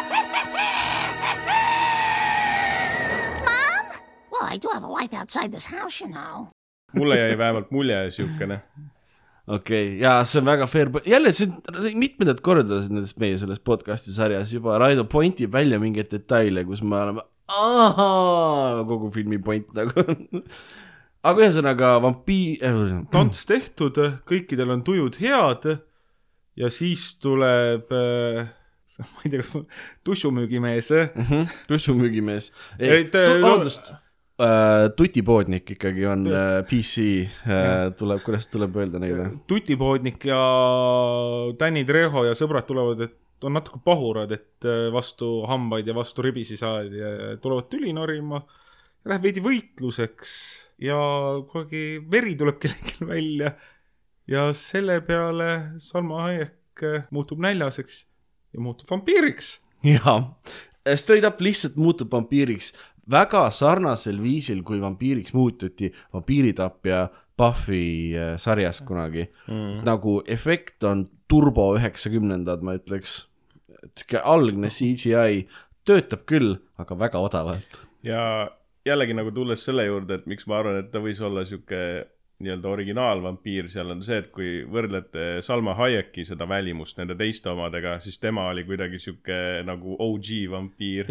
[3.46, 3.84] Mom?
[4.32, 6.48] Well, I do have a life outside this house, you know.
[6.96, 8.60] mulle jäi vähemalt mulje siukene.
[9.46, 14.14] Okei okay,, ja see on väga fair, jälle see mitmendat korda nendest meie selles podcast'i
[14.14, 20.02] sarjas juba Raido pointib välja mingeid detaile, kus me oleme ahaa, kogu filmi point nagu.
[21.26, 22.80] aga ühesõnaga vampiir äh,,
[23.14, 25.68] tants tehtud, kõikidel on tujud head
[26.56, 28.46] ja siis tuleb äh,
[28.96, 29.62] ma ei tea, kas ma,
[30.06, 33.90] tussumüügimees äh,, tussumüügimees, Et, äh, no- vabandust.
[33.94, 34.02] äh,,
[34.96, 37.04] tutipoodnik ikkagi on äh, PC
[37.48, 39.30] äh,, tuleb, kuidas tuleb öelda neile?
[39.48, 40.40] tutipoodnik ja
[41.56, 46.24] Danny Treho ja sõbrad tulevad, et on natuke pahurad, et äh, vastu hambaid ja vastu
[46.26, 48.42] ribisi saadi ja tulevad tüli norima.
[49.06, 50.32] Läheb veidi võitluseks
[50.84, 50.98] ja
[51.48, 53.54] kuidagi veri tuleb kellelgi välja
[54.28, 58.02] ja selle peale Salma Hayek äh, muutub näljaseks
[58.52, 59.60] ja muutub vampiiriks.
[59.86, 60.18] jaa,
[60.92, 62.74] straight up lihtsalt muutub vampiiriks
[63.10, 69.84] väga sarnasel viisil, kui vampiiriks muututi vampiiritapja Buffy äh, sarjas kunagi mm..
[69.84, 73.26] nagu efekt on turbo üheksakümnendad, ma ütleks.
[73.96, 75.46] sihuke algne CGI
[75.86, 77.80] töötab küll, aga väga odavalt.
[78.02, 78.50] ja
[78.86, 81.80] jällegi nagu tulles selle juurde, et miks ma arvan, et ta võis olla sihuke
[82.36, 87.94] nii-öelda originaalvampiir seal on see, et kui võrdlete Salma Hayeki seda välimust nende teiste omadega,
[88.04, 91.08] siis tema oli kuidagi sihuke nagu OG vampiir.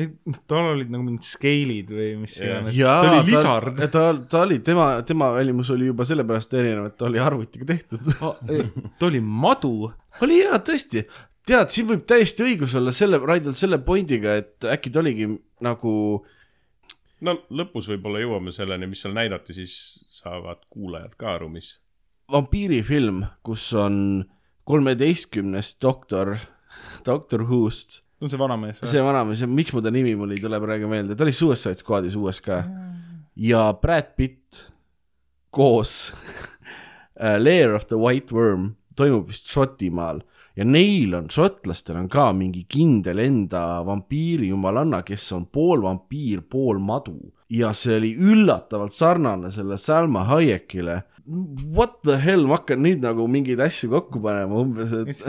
[0.49, 2.77] tal olid nagu mingid skeilid või mis iganes.
[2.77, 3.81] jaa, ta oli lisard.
[3.81, 4.03] ta, ta,
[4.35, 8.05] ta oli, tema, tema välimus oli juba sellepärast erinev, et ta oli arvutiga tehtud.
[8.99, 9.89] ta oli madu.
[10.21, 11.07] oli hea, tõesti.
[11.49, 15.31] tead, siin võib täiesti õigus olla selle, Raidol selle pointiga, et äkki ta oligi
[15.65, 15.95] nagu
[17.25, 19.75] no lõpus võib-olla jõuame selleni, mis seal näidati, siis
[20.13, 21.75] saavad kuulajad ka aru, mis.
[22.31, 23.97] vampiirifilm, kus on
[24.65, 26.37] kolmeteistkümnes doktor,
[27.05, 28.81] doktor Who'st, see on see vanamees.
[28.89, 32.17] see vanamees, miks mu ta nimi mul ei tule praegu meelde, ta oli Suicide Squadis
[32.19, 32.63] uues ka.
[33.35, 34.69] ja Brad Pitt
[35.55, 36.13] koos
[37.19, 40.23] uh, Lair of the White Worm toimub vist Šotimaal
[40.55, 46.45] ja neil on, šotlastel on ka mingi kindel enda vampiiri jumalanna, kes on pool vampiir,
[46.49, 47.17] pool madu
[47.51, 51.03] ja see oli üllatavalt sarnane selle Salma Hayekile.
[51.73, 55.23] What the hell, ma hakkan nüüd nagu mingeid asju kokku panema umbes, et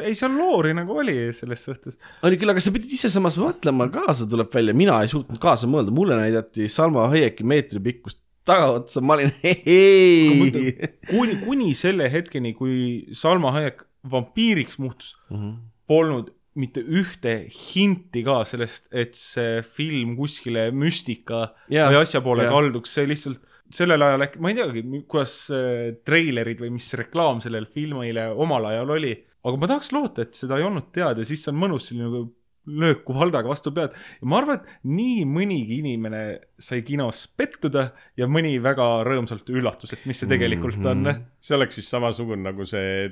[0.00, 1.98] ei, seal loori nagu oli selles suhtes.
[2.24, 5.68] oli küll, aga sa pidid ise samas mõtlema kaasa, tuleb välja, mina ei suutnud kaasa
[5.68, 10.72] mõelda, mulle näidati Salma Hayeki meetri pikkust tagaotsa, ma olin hei.
[11.10, 15.36] kuni, kuni selle hetkeni, kui Salma Hayek vampiiriks muutus mm.
[15.36, 15.58] -hmm.
[15.86, 22.44] polnud mitte ühte hinti ka sellest, et see film kuskile müstika yeah, või asja poole
[22.44, 22.52] yeah.
[22.52, 23.40] kalduks, see lihtsalt
[23.72, 28.68] sellel ajal äkki, ma ei teagi, kuidas äh, treilerid või mis reklaam sellele filmile omal
[28.68, 31.88] ajal oli, aga ma tahaks loota, et seda ei olnud teada, siis see on mõnus
[31.88, 32.26] selline nagu
[32.66, 36.22] löök kuhaldaga vastu pead ja ma arvan, et nii mõnigi inimene
[36.62, 41.10] sai kinos pettuda ja mõni väga rõõmsalt üllatus, et mis see tegelikult on mm.
[41.10, 41.28] -hmm.
[41.40, 43.10] see oleks siis samasugune nagu see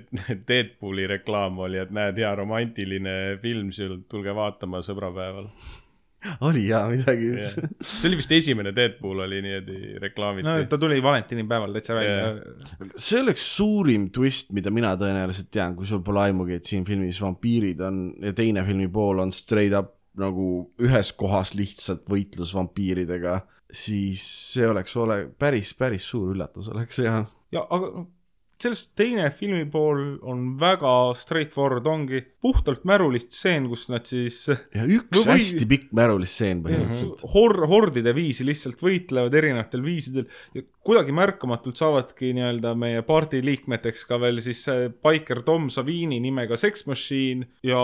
[0.48, 3.70] Deadpooli reklaam oli, et näed, hea romantiline film,
[4.08, 5.50] tulge vaatama sõbrapäeval.
[6.48, 10.66] Oli jaa midagi see oli vist esimene Deadpool oli niimoodi reklaamiti no no,.
[10.70, 12.90] ta tuli valentinipäeval täitsa välja Jah.
[12.96, 17.20] see oleks suurim twist, mida mina tõenäoliselt tean, kui sul pole aimugi, et siin filmis
[17.24, 20.46] vampiirid on ja teine filmi pool on straight up nagu
[20.82, 24.22] ühes kohas lihtsalt võitlus vampiiridega, siis
[24.54, 27.22] see oleks ole päris, päris suur üllatus oleks ja
[27.54, 28.04] ja aga
[28.60, 34.84] sellest teine filmi pool on väga straightforward, ongi puhtalt märulist stseen, kus nad siis ja
[34.84, 37.24] üks No või- hästi pikk märulistseen põhimõtteliselt.
[37.34, 44.04] hor-, hordide viisi lihtsalt võitlevad erinevatel viisidel ja kuidagi märkamatult saavadki nii-öelda meie party liikmeteks
[44.08, 44.64] ka veel siis
[45.04, 47.80] Biker Tom Savini nimega Sex Machine ja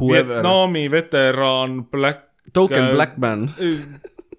[0.00, 0.36] Whoever.
[0.40, 3.44] Vietnami veteraan Black Token Black Man,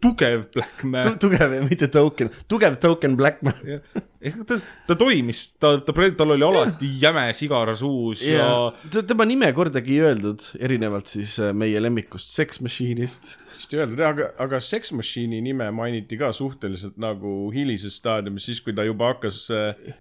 [0.02, 3.82] tugev Black Man tugev, mitte token, tugev token Black Man.
[4.22, 4.58] Ehk ta,
[4.88, 8.46] ta toimis, ta, ta, tal oli alati jäme sigar suus ja,
[8.94, 13.32] ja tema nime kordagi ei öeldud, erinevalt siis äh, meie lemmikust Sex Machine'ist.
[13.56, 18.62] vist ei öeldud, aga, aga Sex Machine'i nime mainiti ka suhteliselt nagu hilises staadiumis, siis
[18.62, 19.42] kui ta juba hakkas,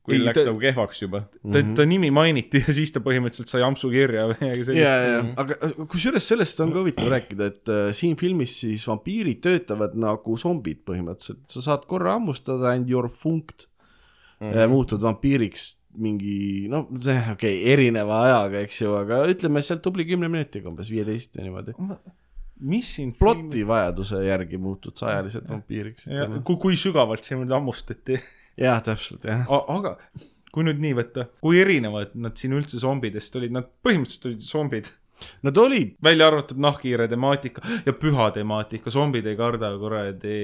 [0.05, 1.23] kui Ei, läks ta- nagu kehvaks juba.
[1.41, 4.85] ta, ta nimi mainiti ja siis ta põhimõtteliselt sai ampsu kirja või midagi ja, sellist.
[4.85, 9.97] ja, aga kusjuures sellest on ka huvitav rääkida, et äh, siin filmis siis vampiirid töötavad
[9.97, 13.70] nagu zombid põhimõtteliselt, sa saad korra hammustada and you are funked
[14.41, 14.73] mm, -hmm.
[14.73, 15.69] muutud vampiiriks
[16.01, 20.91] mingi noh, okei okay,, erineva ajaga, eks ju, aga ütleme sealt tubli kümne minutiga umbes,
[20.93, 21.75] viieteist või niimoodi.
[22.71, 26.07] mis siin ploti vajaduse järgi muutud sa ajaliselt vampiiriks,
[26.45, 28.21] kui, kui sügavalt siin nüüd hammustati.
[28.61, 29.49] jah, täpselt jah.
[29.49, 29.97] aga
[30.55, 34.91] kui nüüd nii võtta, kui erinevad nad siin üldse zombidest olid, nad põhimõtteliselt olid zombid.
[35.45, 40.39] Nad olid, välja arvatud nahkhiire temaatika ja püha temaatika, zombid ei karda kuradi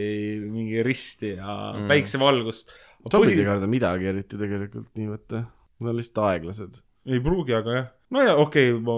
[0.45, 1.87] mingi risti ja mm.
[1.89, 2.75] päiksevalgust.
[3.13, 5.45] Zombid ei karda midagi eriti tegelikult nii võtta,
[5.81, 6.81] nad on lihtsalt aeglased.
[7.07, 7.93] ei pruugi, aga jah.
[8.11, 8.97] no ja okei okay,, ma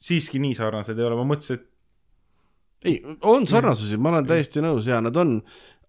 [0.00, 1.68] siiski nii sarnased ei ole, ma mõtlesin, et
[2.88, 5.38] ei, on sarnasusi, ma olen täiesti nõus ja nad on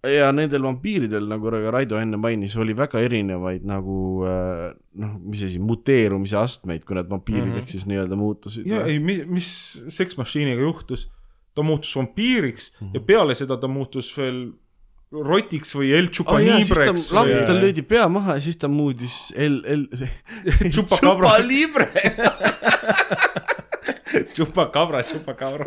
[0.09, 4.63] ja nendel vampiiridel, nagu Raido enne mainis, oli väga erinevaid nagu äh,
[5.01, 7.71] noh, mis asi, muteerumise astmeid, kui nad vampiirideks mm -hmm.
[7.71, 8.67] siis nii-öelda muutusid.
[8.67, 9.51] ja ei, mis, mis
[9.89, 11.11] Sex Machine'iga juhtus,
[11.53, 12.93] ta muutus vampiiriks mm -hmm.
[12.93, 14.51] ja peale seda ta muutus veel
[15.11, 19.15] rotiks või El oh, Chupanibreks ta, lamp, tal löödi pea maha ja siis ta muudis
[19.35, 19.87] El, El,
[20.73, 21.37] Chupacabra.
[21.43, 21.89] Libre.
[24.35, 25.65] Chupacabra, Chupacabra.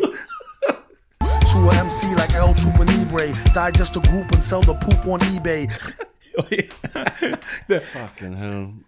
[1.45, 3.29] True MC like El Chupanibre.
[3.53, 5.69] Digest a group and sell the poop on eBay.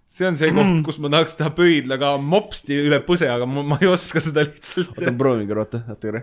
[0.07, 3.77] see on see koht, kus ma tahaks teha pöidlaga mopsti üle põse, aga ma, ma
[3.79, 6.21] ei oska seda lihtsalt oota, proovige, oota, oota korra.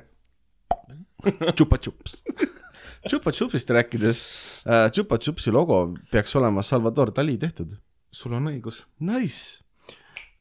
[1.56, 2.20] Chupa Chups.
[3.08, 4.20] Chupa Chupsist rääkides
[4.66, 7.76] äh,, Chupa Chupsi logo peaks olema Salvador Dali tehtud.
[8.14, 8.84] sul on õigus.
[9.00, 9.60] Nice.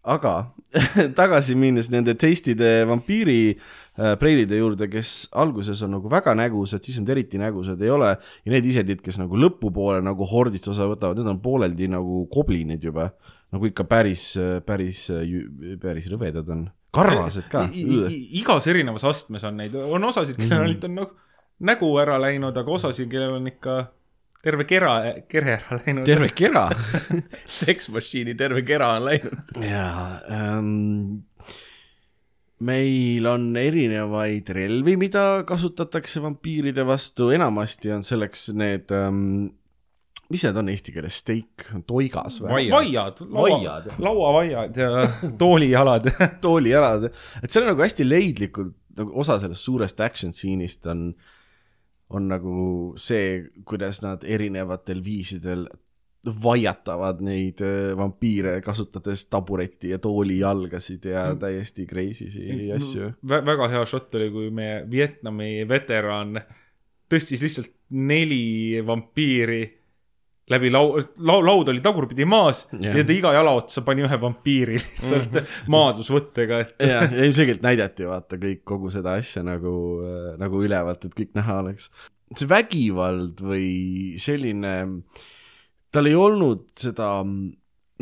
[0.04, 0.52] aga
[1.19, 6.99] tagasi minnes nende teistide vampiiri äh, preilide juurde, kes alguses on nagu väga nägusad, siis
[7.02, 11.19] nad eriti nägusad ei ole ja need isedid, kes nagu lõpupoole nagu hordist osa võtavad,
[11.19, 13.12] need on pooleldi nagu koblinid juba.
[13.54, 14.32] nagu ikka päris,
[14.65, 15.08] päris,
[15.82, 16.63] päris rõvedad on.
[16.93, 17.67] karvased ka.
[17.73, 20.89] igas erinevas astmes on neid, on osasid, kellel mm.
[20.89, 21.23] on nagu
[21.65, 23.78] nägu ära läinud, aga osasid, kellel on ikka
[24.43, 24.95] terve kera,
[25.32, 26.06] kere ära läinud.
[26.08, 26.67] terve kera.
[27.62, 29.54] Sex Machine'i terve kera on läinud.
[29.63, 31.23] jaa ähm,,
[32.63, 39.52] meil on erinevaid relvi, mida kasutatakse vampiiride vastu, enamasti on selleks need ähm,,
[40.34, 42.67] mis need on eesti keeles, steik, toigas või?
[42.71, 45.06] vaiad, laua Vaiad., lauavaiad ja
[45.41, 46.10] toolijalad.
[46.45, 47.10] toolijalad,
[47.41, 51.12] et see on nagu hästi leidlikult, nagu osa sellest suurest action stseenist on,
[52.13, 52.58] on nagu
[52.99, 55.67] see, kuidas nad erinevatel viisidel
[56.43, 63.10] vaiatavad neid äh, vampiire, kasutades tabureti ja tooli jalgasid ja täiesti crazy'si asju.
[63.28, 66.39] Vä väga hea šott oli, kui meie Vietnami veteran
[67.12, 69.63] tõstis lihtsalt neli vampiiri
[70.52, 72.98] läbi lau-, lau-, laud oli tagurpidi maas yeah.
[72.98, 75.70] ja ta iga jala otsa pani ühe vampiiri lihtsalt mm -hmm.
[75.76, 79.76] maadlusvõttega, et ja, ja ilmselgelt näidati vaata kõik kogu seda asja nagu,
[80.40, 81.90] nagu ülevalt, et kõik näha oleks.
[82.36, 84.76] see vägivald või selline,
[85.94, 87.22] tal ei olnud seda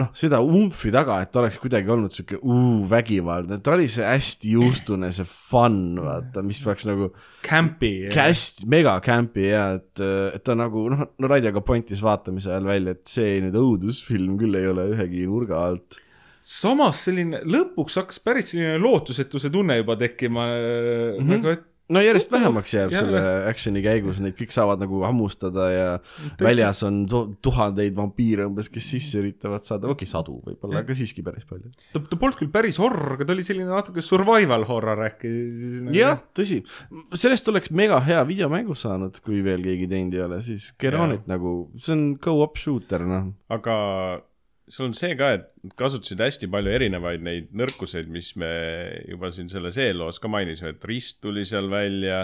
[0.02, 4.54] noh, seda umfi taga, et oleks kuidagi olnud sihuke uu vägivaldne, ta oli see hästi
[4.58, 7.12] juustune, see fun, vaata, mis peaks nagu
[7.46, 7.94] campy.
[8.16, 10.04] hästi mega campy ja et,
[10.36, 14.60] et ta nagu noh, no Raidjaga pointis vaatamise ajal välja, et see nüüd õudusfilm küll
[14.60, 16.00] ei ole ühegi nurga alt.
[16.42, 21.36] samas selline, lõpuks hakkas päris selline lootusetuse tunne juba tekkima mm, -hmm.
[21.36, 23.04] nagu et no järjest vähemaks jääb Jah.
[23.06, 25.88] selle action'i käigus, neid kõik saavad nagu hammustada ja
[26.42, 30.98] väljas on tu- tuhandeid vampiire umbes, kes sisse üritavad saada, okei okay,, sadu võib-olla, aga
[30.98, 31.72] siiski päris palju.
[31.94, 35.34] ta, ta polnud küll päris horror, aga ta oli selline natuke survival horror äkki.
[35.98, 36.62] jah, tõsi,
[37.14, 41.16] sellest oleks mega hea videomängu saanud, kui veel keegi teinud ei ole, siis Get on
[41.16, 41.22] Jaa.
[41.22, 43.32] it nagu, see on go-up shooter, noh.
[43.52, 43.78] aga
[44.72, 48.52] sul on see ka, et kasutasid hästi palju erinevaid neid nõrkuseid, mis me
[49.10, 52.24] juba siin selles eelloos ka mainisime, et rist tuli seal välja,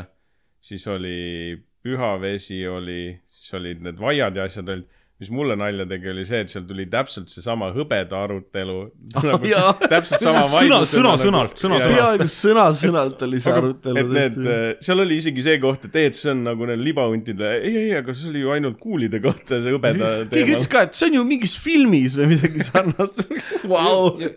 [0.64, 6.12] siis oli pühavesi oli, siis olid need vaiad ja asjad olid, mis mulle nalja tegi,
[6.12, 8.76] oli see, et seal tuli täpselt seesama hõbeda arutelu
[9.26, 9.72] nagu, jaa.
[9.82, 11.96] täpselt sama Sõna- vaidlus sõna-sõnalt, sõna-sõnalt.
[11.98, 14.38] peaaegu sõna-sõnalt oli see aga arutelu et need,
[14.86, 17.96] seal oli isegi see koht, et ei, et see on nagu need libahuntide, ei, ei,
[17.98, 20.70] aga see oli ju ainult kuulide kohta, see hõbeda keegi teema ütles.
[20.76, 23.24] ka, et see on ju mingis filmis või midagi sarnast.
[23.74, 24.14] Vau.
[24.22, 24.30] ja,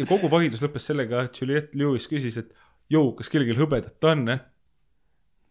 [0.00, 2.48] ja kogu vaidlus lõppes sellega, et Juliette Lewis küsis, et
[2.92, 4.40] jõu, kas kellelgi hõbedat on, eh?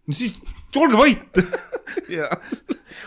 [0.10, 0.34] no siis
[0.82, 1.44] olge vait.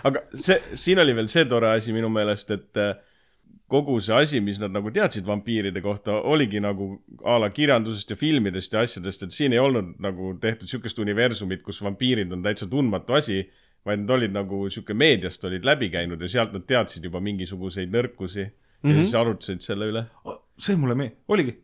[0.05, 2.95] aga see, siin oli veel see tore asi minu meelest, et äh,
[3.71, 6.91] kogu see asi, mis nad nagu teadsid vampiiride kohta, oligi nagu
[7.25, 11.63] a la kirjandusest ja filmidest ja asjadest, et siin ei olnud nagu tehtud sihukest universumit,
[11.65, 13.43] kus vampiirid on täitsa tundmatu asi,
[13.85, 17.93] vaid nad olid nagu sihuke meediast olid läbi käinud ja sealt nad teadsid juba mingisuguseid
[17.93, 19.01] nõrkusi ja mm -hmm.
[19.01, 20.05] siis arutasid selle üle.
[20.59, 21.57] see mulle meeldib, oligi.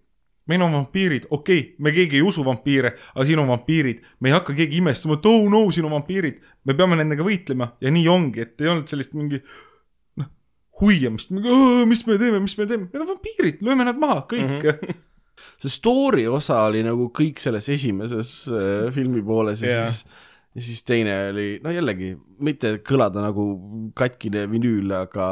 [0.50, 4.30] Meil on vampiirid, okei okay,, me keegi ei usu vampiire, aga siin on vampiirid, me
[4.30, 7.72] ei hakka keegi imestama, et oh no, siin on vampiirid, me peame nendega võitlema.
[7.84, 9.42] Ja nii ongi, et ei olnud sellist mingi
[10.20, 10.30] noh,
[10.82, 14.48] huiamist, mis me teeme, mis me teeme, need on vampiirid, lööme nad maha, kõik.
[14.48, 14.66] Mm.
[14.66, 15.06] -hmm.
[15.60, 19.86] see story osa oli nagu kõik selles esimeses äh, filmi pooles ja yeah.
[19.88, 20.04] siis
[20.54, 23.44] ja siis teine oli, no jällegi, mitte kõlada nagu
[23.98, 25.26] katkine vinüül, aga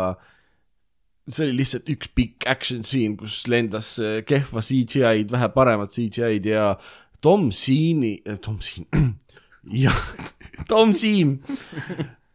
[1.29, 6.53] see oli lihtsalt üks pikk action scene, kus lendas äh, kehva CGI-d, vähe paremat CGI-d
[6.53, 6.69] ja
[7.25, 8.89] Tom Siini, Tom Siin,
[9.85, 9.99] jah,
[10.71, 11.39] Tom Siim,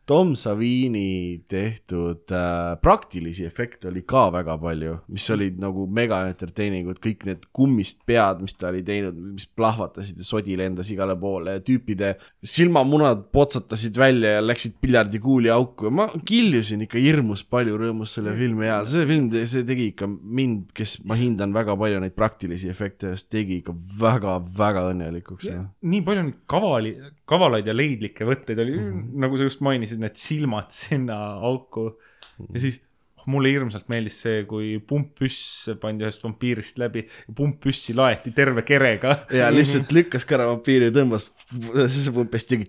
[0.06, 6.90] Tom Savini tehtud äh, praktilisi efekte oli ka väga palju, mis olid nagu mega entertaining
[6.92, 11.16] ud, kõik need kummist pead, mis ta oli teinud, mis plahvatasid ja sodi lendas igale
[11.20, 12.14] poole ja tüüpide
[12.44, 15.88] silmamunad potsatasid välja ja läksid piljardikuuli auku.
[15.88, 20.10] Ja ma kiljusin ikka hirmus palju rõõmus selle filmi ajal, see film, see tegi ikka
[20.12, 25.48] mind, kes ma hindan väga palju neid praktilisi efekte, tegi ikka väga-väga õnnelikuks
[25.84, 26.94] nii palju neid kavali,
[27.30, 29.20] kavalaid ja leidlikke võtteid oli mm, -hmm.
[29.26, 31.94] nagu sa just mainisid, need silmad sinna auku
[32.50, 32.82] ja siis
[33.30, 37.06] mulle hirmsalt meeldis see, kui pumppüss pandi ühest vampiirist läbi,
[37.36, 39.16] pumppüssi laeti terve kerega.
[39.32, 41.30] ja lihtsalt lükkas ka ära vampiiri ja tõmbas
[41.94, 42.68] sisse pumpist tegi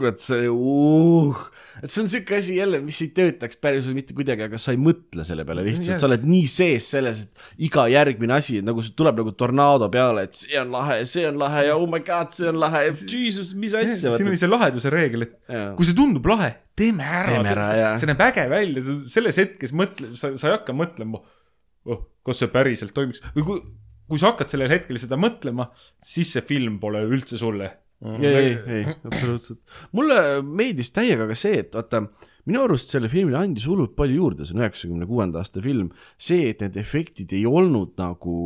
[0.00, 1.42] vot see oli uh.
[1.78, 4.80] et see on siuke asi jälle, mis ei töötaks päriselt mitte kuidagi, aga sa ei
[4.80, 8.96] mõtle selle peale lihtsalt, sa oled nii sees selles, et iga järgmine asi nagu see
[8.98, 12.34] tuleb nagu tornaado peale, et see on lahe, see on lahe ja oh my god,
[12.34, 14.16] see on lahe ja jesus, mis asja.
[14.16, 15.70] siin oli see laheduse reegel, et Jaa.
[15.78, 20.34] kui see tundub lahe, teeme ära, see, see näeb äge välja, selles hetkes mõtle, sa,
[20.34, 23.62] sa ei hakka mõtlema oh,, kas see päriselt toimiks või kui,
[24.10, 25.70] kui sa hakkad sellel hetkel seda mõtlema,
[26.04, 27.70] siis see film pole üldse sulle.
[28.02, 29.60] ei, ei, ei, absoluutselt.
[29.96, 32.02] mulle meeldis täiega ka see, et vaata,
[32.48, 36.50] minu arust selle filmile andis hullult palju juurde, see on üheksakümne kuuenda aasta film, see,
[36.50, 38.36] et need efektid ei olnud nagu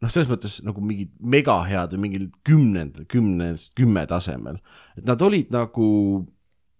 [0.00, 4.60] noh, selles mõttes nagu mingid mega head või mingil kümnendal, kümnest kümme tasemel,
[4.96, 5.88] et nad olid nagu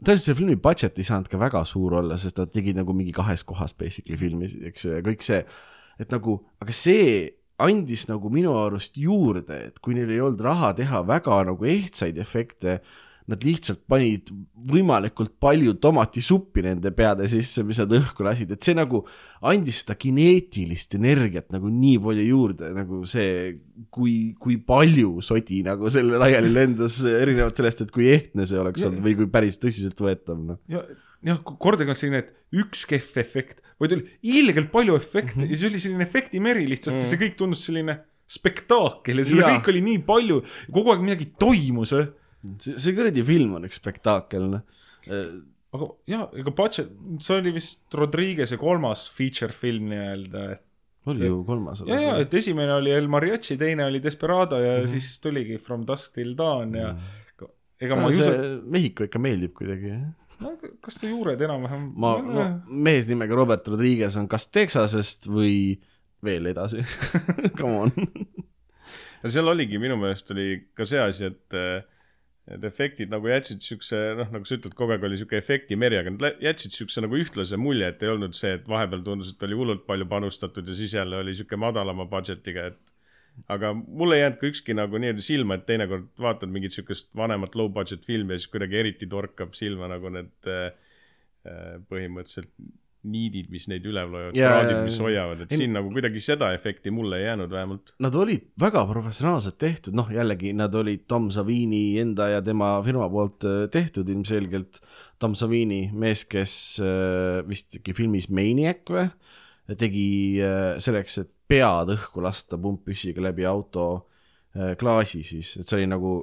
[0.01, 3.12] tõenäoliselt selle filmi budget ei saanud ka väga suur olla, sest nad tegid nagu mingi
[3.16, 5.42] kahes kohas basically filmi, eks ju, ja kõik see,
[6.01, 10.72] et nagu, aga see andis nagu minu arust juurde, et kui neil ei olnud raha
[10.78, 12.80] teha väga nagu ehtsaid efekte,
[13.30, 14.30] nad lihtsalt panid
[14.70, 19.04] võimalikult palju tomatisuppi nende peade sisse, mis nad õhku lasid, et see nagu
[19.46, 23.61] andis seda kineetilist energiat nagu nii palju juurde, nagu see,
[23.94, 28.88] kui, kui palju sodi nagu selle laiali lendas, erinevalt sellest, et kui ehtne see oleks
[28.88, 30.61] olnud või kui päris tõsiseltvõetav, noh.
[31.20, 34.06] ja, jah, kordagi on selline, et üks kehv efekt, vaid oli
[34.36, 35.50] ilgelt palju efekte mm -hmm.
[35.52, 37.04] ja see oli selline efektimeri lihtsalt mm -hmm.
[37.04, 37.98] ja see kõik tundus selline
[38.30, 39.52] spektaakel ja seda Jaa.
[39.58, 40.40] kõike oli nii palju,
[40.72, 41.94] kogu aeg midagi toimus.
[42.58, 44.62] see, see kuradi film on üks spektaakel, noh.
[45.74, 46.90] aga jaa, ega budget,
[47.20, 50.64] see oli vist Rodriguez'e kolmas feature film nii-öelda, et
[51.10, 51.82] oli ju kolmas.
[51.88, 54.88] ja, ja, et esimene oli El Mariachi, teine oli Desperado ja mm -hmm.
[54.88, 56.94] siis tuligi From Dusk Till Dawn ja
[57.80, 58.32] ega ma ei usu,
[58.70, 60.30] Mehhiko ikka meeldib kuidagi, jah.
[60.41, 62.47] No kas ta juured enam-vähem ma, no
[62.88, 65.78] mees nimega Robert Rodriguez on kas Texasest või
[66.24, 66.84] veel edasi
[67.59, 67.95] Come on.
[69.22, 71.80] ja seal oligi minu meelest oli ka see asi, et äh,
[72.51, 76.12] need efektid nagu jätsid siukse, noh, nagu sa ütled, kogu aeg oli siuke efektimeri, aga
[76.14, 79.59] nad jätsid siukse nagu ühtlase mulje, et ei olnud see, et vahepeal tundus, et oli
[79.59, 82.89] hullult palju panustatud ja siis jälle oli siuke madalama budget'iga, et
[83.51, 87.57] aga mulle ei jäänud ka ükski nagu nii-öelda silma, et teinekord vaatad mingit siukest vanemat
[87.59, 90.70] low budget filmi ja siis kuidagi eriti torkab silma nagu need äh,
[91.49, 92.53] äh, põhimõtteliselt
[93.11, 96.51] niidid, mis neid üleval hoiavad, Jaa, traadid, mis hoiavad, et Ei, siin nagu kuidagi seda
[96.53, 97.95] efekti mulle ei jäänud vähemalt.
[98.05, 103.09] Nad olid väga professionaalselt tehtud, noh jällegi nad olid Tom Savini enda ja tema firma
[103.12, 104.83] poolt äh, tehtud ilmselgelt.
[105.20, 106.53] Tom Savini, mees, kes
[106.85, 109.09] äh, vist filmis Maniac või,
[109.81, 110.05] tegi
[110.83, 113.86] selleks, et pead õhku lasta pumppüssiga läbi auto
[114.57, 116.14] äh, klaasi siis, et see oli nagu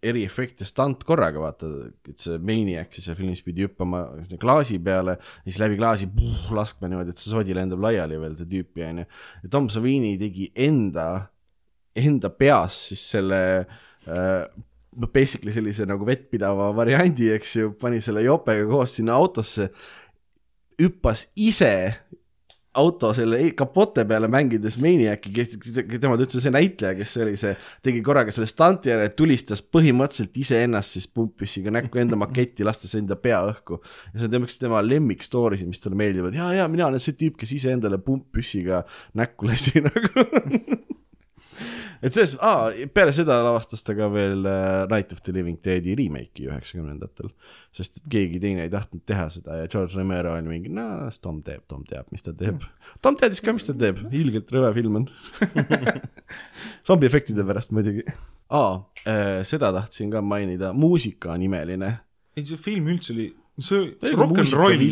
[0.00, 1.68] eriefekt ja stunt korraga, vaata,
[2.08, 4.06] et see Maniac siis seal filmis pidi hüppama
[4.40, 8.48] klaasi peale siis läbi klaasi puh, laskma niimoodi, et see sodi lendab laiali veel, see
[8.48, 9.04] tüüpi onju.
[9.44, 11.10] ja Tom Savini tegi enda,
[12.00, 14.48] enda peas siis selle äh,
[15.12, 19.68] basically sellise nagu vettpidava variandi, eks ju, pani selle jopega koos sinna autosse,
[20.80, 21.74] hüppas ise
[22.78, 25.56] auto selle e- kapote peale mängides Maniaci, kes,
[25.98, 27.54] tema üldse see näitleja, kes oli see,
[27.84, 32.94] tegi korraga selle stunti ära ja tulistas põhimõtteliselt iseennast siis pumppüssiga näkku enda maketti, lastes
[32.98, 33.80] enda pea õhku.
[34.12, 37.02] ja see on tema üks tema lemmik story'sid, mis talle meeldivad, ja, ja mina olen
[37.02, 38.84] see tüüp, kes iseendale pumppüssiga
[39.18, 40.26] näkku lasi nagu.
[42.02, 45.94] Et selles, aa, peale seda lavastas ta ka veel äh, Night of the Living Deadi
[45.98, 47.30] remake'i üheksakümnendatel,
[47.76, 51.40] sest et keegi teine ei tahtnud teha seda ja George Romero oli mingi, no Tom
[51.46, 52.64] teeb, Tom teab, mis ta teeb.
[53.04, 55.08] Tom teadis ka, mis ta teeb, ilgelt rõve film on.
[56.88, 58.06] zombiefektide pärast muidugi.
[58.50, 58.78] aa,
[59.46, 61.98] seda tahtsin ka mainida, muusikanimeline
[62.38, 63.28] ei see film üldse oli,
[63.58, 64.82] see rock n roll,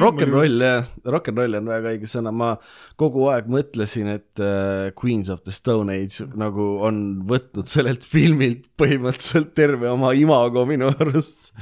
[0.00, 2.54] rock n roll jah, rock n roll on väga õige sõna, ma
[2.98, 8.66] kogu aeg mõtlesin, et äh, Queens of the Stone Age nagu on võtnud sellelt filmilt
[8.78, 11.52] põhimõtteliselt terve oma imago minu arust.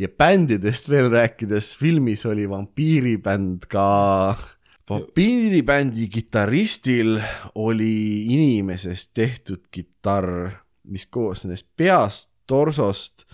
[0.00, 4.36] ja bändidest veel rääkides, filmis oli vampiiribänd ka.
[4.90, 7.20] vampiiribändi kitarristil
[7.54, 10.50] oli inimesest tehtud kitarr,
[10.90, 13.28] mis koosnes peast, torsost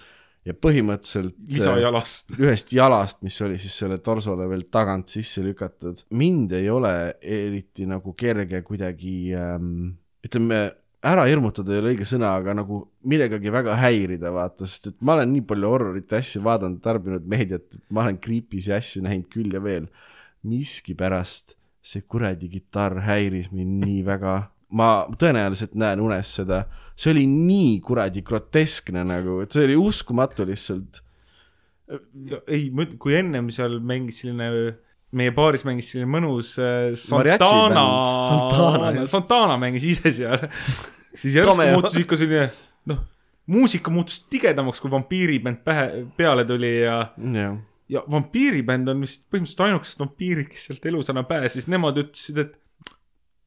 [0.47, 2.35] ja põhimõtteliselt lisajalast.
[2.43, 6.05] ühest jalast, mis oli siis selle torsole veel tagant sisse lükatud.
[6.17, 10.61] mind ei ole eriti nagu kerge kuidagi ähm,, ütleme,
[11.07, 15.17] ära hirmutada ei ole õige sõna, aga nagu millegagi väga häirida, vaata, sest et ma
[15.17, 19.55] olen nii palju horrorite asju vaadanud, tarbinud meediat, et ma olen creepy'si asju näinud küll
[19.55, 19.91] ja veel.
[20.47, 24.35] miskipärast see kuradi kitarr häiris mind nii väga,
[24.75, 26.65] ma tõenäoliselt näen unes seda,
[26.97, 31.03] see oli nii kuradi groteskne nagu, et see oli uskumatu lihtsalt.
[32.51, 32.67] Ei,
[32.99, 34.75] kui ennem seal mängis selline,
[35.17, 37.85] meie baaris mängis selline mõnus äh, Santana
[38.27, 39.07] Santana.
[39.11, 40.49] Santana mängis ise seal.
[41.15, 42.49] siis järsku muutus ikka selline,
[42.91, 43.05] noh,
[43.47, 46.99] muusika muutus tigedamaks, kui vampiiribänd pähe, peale tuli ja,
[47.39, 47.59] jah.
[47.93, 52.59] ja vampiiribänd on vist põhimõtteliselt ainukesed vampiirid, kes sealt elusana pääsesid, nemad ütlesid, et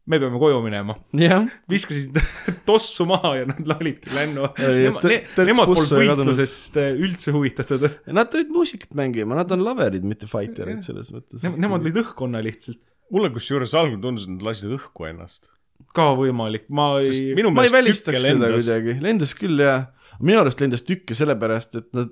[0.10, 0.96] me peame koju minema.
[1.18, 2.18] jah, viskasid
[2.70, 4.48] tossu maha ja nad olidki lännu.
[4.58, 7.86] Nemad, ne, nemad polnud võitlusest äh, üldse huvitatud.
[8.16, 11.46] nad tulid muusikat mängima, nad on loverid, mitte fighterid selles mõttes.
[11.46, 12.82] Nemad lõid õhkonna lihtsalt.
[13.14, 15.54] mulle kusjuures algul tundus, et nad lasid õhku ennast.
[15.96, 18.58] ka võimalik, ma ei, minu ma ei välistaks seda lendas.
[18.58, 19.88] kuidagi, lendas küll jah,
[20.20, 22.12] minu arust lendas tükke sellepärast, et nad,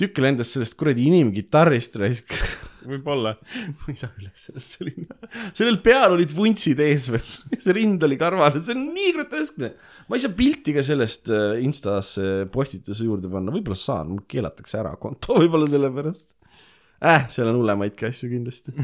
[0.00, 2.34] tükk lendas sellest kuradi inimkitarrist raisk.
[2.88, 3.34] võib-olla.
[3.38, 5.06] ma ei saa üles sellest, see oli,
[5.56, 7.24] sellel peal olid vuntsid ees veel,
[7.64, 9.72] see rind oli karvane, see on nii groteskne.
[10.08, 14.80] ma ei saa pilti ka sellest äh, Instasse postituse juurde panna, võib-olla saan, mul keelatakse
[14.82, 16.36] ära konto võib-olla sellepärast.
[17.00, 18.76] äh, seal on hullemaidki asju kindlasti.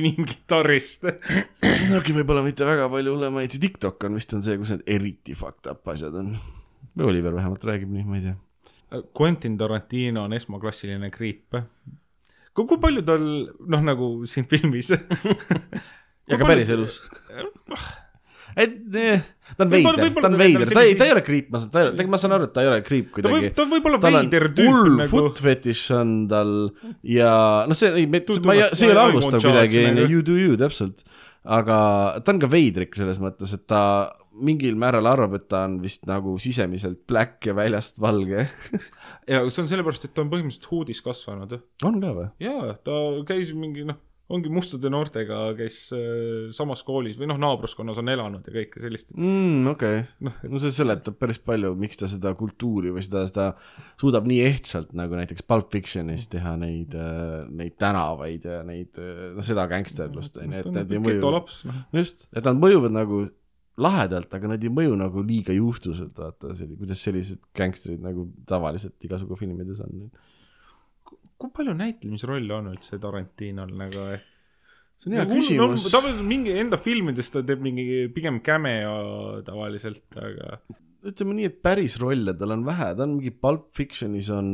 [0.00, 1.08] inimkitarrist.
[1.98, 5.68] okei, võib-olla mitte väga palju hullemaid, TikTok on vist on see, kus need eriti fucked
[5.72, 6.36] up asjad on.
[6.96, 8.36] või Oliver vähemalt räägib nii, ma ei tea.
[9.18, 11.58] Quentin Tarantino on esmaklassiline kriip.
[12.56, 13.24] kui palju tal,
[13.68, 14.92] noh, nagu siin filmis
[16.30, 17.00] ja ka päriselus.
[18.56, 19.26] et eh,
[19.56, 21.82] ta on veider, ta on veider, ta ei, ta ei ole kriip, ma saan, ta
[21.82, 24.18] ei ole, ma saan aru, et ta ei ole kriip kuidagi., ta võib olla on
[24.20, 25.12] veider tüüp hull nagu.
[25.12, 26.54] foot fetish on tal
[27.04, 27.30] ja
[27.68, 30.14] noh, see ei, ma ei see ei ole halvustav kuidagi, Charles, nagu.
[30.14, 31.04] you do you täpselt.
[31.58, 31.78] aga
[32.22, 33.82] ta on ka veidrik selles mõttes, et ta
[34.44, 38.48] mingil määral arvab, et ta on vist nagu sisemiselt black ja väljast valge.
[39.32, 41.56] ja see on sellepärast, et ta on põhimõtteliselt huudis kasvanud.
[41.86, 42.28] on ka või?
[42.42, 44.00] jaa, ta käis mingi noh,
[44.32, 49.12] ongi mustade noortega, kes äh, samas koolis või noh, naabruskonnas on elanud ja kõike sellist.
[49.14, 49.68] mm,.
[49.70, 53.46] okei okay., no see seletab päris palju, miks ta seda kultuuri või seda, seda
[54.00, 56.96] suudab nii ehtsalt nagu näiteks Pulp Fictionis teha neid,
[57.54, 58.98] neid tänavaid ja neid,
[59.36, 61.20] no seda gängsterlust on ju, et need ei mõju.
[61.20, 61.82] getolaps, noh.
[61.94, 63.26] just, et nad mõjuvad nagu
[63.80, 69.36] lahedalt, aga nad ei mõju nagu liiga juhtuselt, vaata, kuidas sellised gängstrid nagu tavaliselt igasugu
[69.36, 70.08] filmides on.
[71.36, 74.24] kui palju näitlemisrolle on üldse Tarantinol nagu, et
[74.96, 75.92] see on hea Nagu, küsimus no,.
[75.92, 80.56] ta mingi enda filmides ta teeb mingi pigem cameo tavaliselt, aga
[81.06, 84.50] ütleme nii, et päris rolle tal on vähe, ta on mingi Pulp Fictionis on,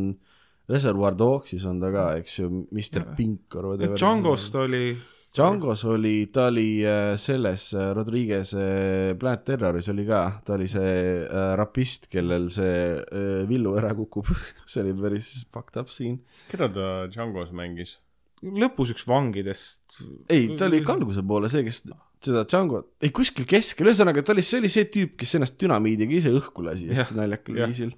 [0.70, 3.98] Reservoir Dogsis on ta ka, eks ju, Mr Pink or whatever.
[3.98, 4.92] Django's ta oli,
[5.32, 10.68] Django's oli, ta oli äh, selles äh, Rodriguez äh, Planet Terroris oli ka, ta oli
[10.68, 11.24] see
[11.56, 13.00] rapist, kellel see
[13.48, 14.28] villu ära kukub.
[14.68, 16.20] see oli päris fucked up siin.
[16.50, 17.96] keda ta Django's mängis?
[18.42, 20.02] lõpus üks vangidest.
[20.28, 21.84] ei, ta oli ikka alguse poole see, kes
[22.22, 26.18] seda Django, ei kuskil keskel, ühesõnaga ta oli, see oli see tüüp, kes ennast dünamiidiga
[26.18, 27.94] ise õhku lasi hästi naljakal viisil.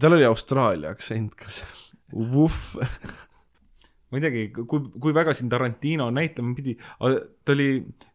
[0.00, 1.78] tal oli Austraalia aktsent ka seal.
[2.10, 2.58] Vuhh.
[4.12, 7.68] Ma ei teagi, kui, kui väga siin Tarantino näitlema pidi, ta oli,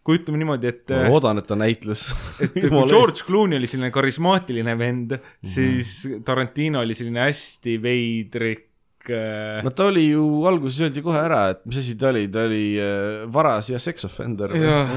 [0.05, 2.03] kui ütleme niimoodi, et ma loodan, et ta näitles.
[2.45, 5.53] et kui George Clooney oli selline karismaatiline vend mm, -hmm.
[5.55, 11.49] siis Tarantino oli selline hästi veidrik äh, no ta oli ju, alguses öeldi kohe ära,
[11.55, 14.53] et mis asi ta oli, ta oli äh, varas ja sex offender.
[14.53, 14.93] jah,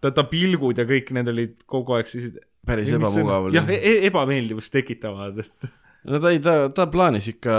[0.00, 3.68] ta, ta pilgud ja kõik need olid kogu aeg sellised päris ebamugav jah,
[4.08, 5.72] ebameeldivust tekitavad, et
[6.04, 7.54] no ta ei, ta, ta plaanis ikka,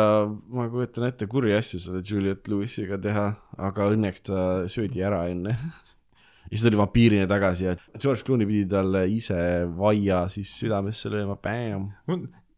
[0.54, 3.28] ma kujutan ette, kurji asju selle Juliet Lewisiga teha,
[3.58, 4.39] aga õnneks ta
[4.72, 5.56] söödi ära enne.
[5.56, 9.38] ja siis tuli vampiirina tagasi ja George Clooney pidi talle ise
[9.78, 11.89] vaia siis südamesse lööma, bäm.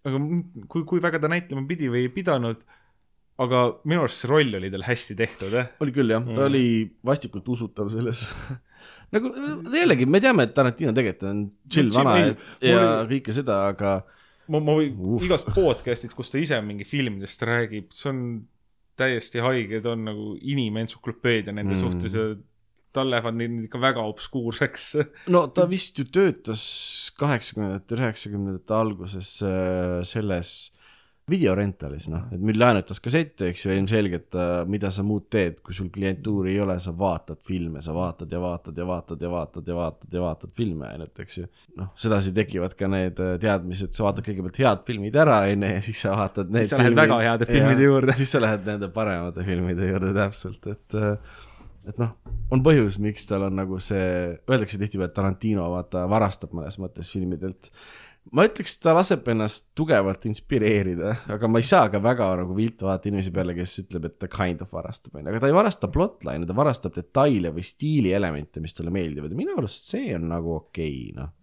[0.07, 0.23] aga
[0.67, 2.63] kui, kui väga ta näitlema pidi või ei pidanud,
[3.43, 5.71] aga minu arust see roll oli tal hästi tehtud, jah.
[5.83, 6.65] oli küll jah, ta oli
[7.05, 8.25] vastikult usutav selles.
[9.15, 9.31] nagu
[9.71, 13.35] jällegi, me teame, et Tarantino tegelikult on chill No vana ei, ja, ja mul- kõike
[13.39, 13.97] seda, aga
[14.53, 15.25] ma, ma võin Uff.
[15.27, 18.21] igast podcast'id, kus ta ise mingi filmidest räägib, see on
[18.97, 21.81] täiesti haige, ta on nagu inimentsüklopeedia nende mm.
[21.83, 22.29] suhtes ja
[22.97, 24.87] tal lähevad need ikka väga obskuurseks.
[25.33, 26.63] no ta vist ju töötas
[27.19, 30.71] kaheksakümnendate, üheksakümnendate alguses äh, selles
[31.27, 35.75] videorentalis, noh, et meil laenutas kassette, eks ju, ilmselgelt äh, mida sa muud teed, kui
[35.75, 39.67] sul klientuuri ei ole, sa vaatad filme, sa vaatad ja vaatad ja vaatad ja vaatad
[39.67, 41.49] ja vaatad ja vaatad filme ainult, eks ju.
[41.79, 45.83] noh, sedasi tekivad ka need äh, teadmised, sa vaatad kõigepealt head filmid ära, onju, ja
[45.83, 48.15] siis sa vaatad need sa lähed väga heade filmide juurde.
[48.21, 51.43] siis sa lähed nende paremate filmide juurde täpselt, et äh,
[51.87, 52.15] et noh,
[52.51, 54.07] on põhjus, miks tal on nagu see,
[54.49, 57.71] öeldakse tihtipeale, et Tarantino vaata varastab mõnes mõttes filmidelt.
[58.35, 62.87] Ma ütleks, ta laseb ennast tugevalt inspireerida, aga ma ei saa ka väga nagu viltu
[62.87, 65.91] vaadata inimese peale, kes ütleb, et ta kind of varastab, onju, aga ta ei varasta
[65.93, 69.33] plotline'e, ta varastab detaile või stiilielemente, mis talle meeldivad.
[69.33, 71.36] Ja minu arust see on nagu okei okay,, noh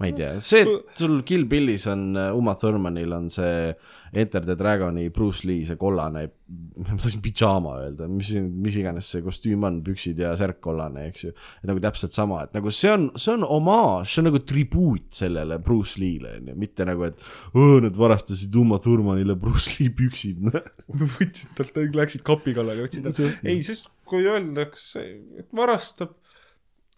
[0.00, 3.74] ma ei tea, see, et sul Kill Billis on uh, Uma Thurmanil on see
[4.16, 6.22] Enter the Dragoni Bruce Lee, see kollane,
[6.80, 11.26] ma tahtsin pidžaama öelda, mis, mis iganes see kostüüm on, püksid ja särk kollane, eks
[11.26, 11.34] ju.
[11.60, 15.04] et nagu täpselt sama, et nagu see on, see on omaaž, see on nagu tribuut
[15.20, 17.20] sellele Bruce Lee'le onju, mitte nagu, et
[17.52, 20.40] "Õõ, nad varastasid Uma Thurmanile Bruce Lee püksid,
[21.18, 25.04] võtsid talt, läksid kapi kallale, võtsid talt, ei, sest kui öeldakse,
[25.38, 26.16] et varastab,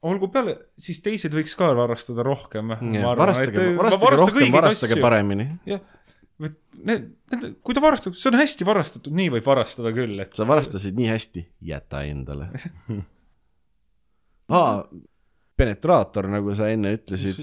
[0.08, 2.74] olgu peale, siis teised võiks ka varastada rohkem.
[2.74, 4.98] varastage, varastage rohkem, varastage.
[5.02, 5.48] paremini.
[5.68, 5.82] jah,
[6.42, 10.46] need, need, kui ta varastab, see on hästi varastatud, nii võib varastada küll, et sa
[10.48, 12.50] varastasid nii hästi, jäta endale.
[14.58, 14.82] aa,
[15.58, 17.42] penetraator, nagu sa enne ütlesid.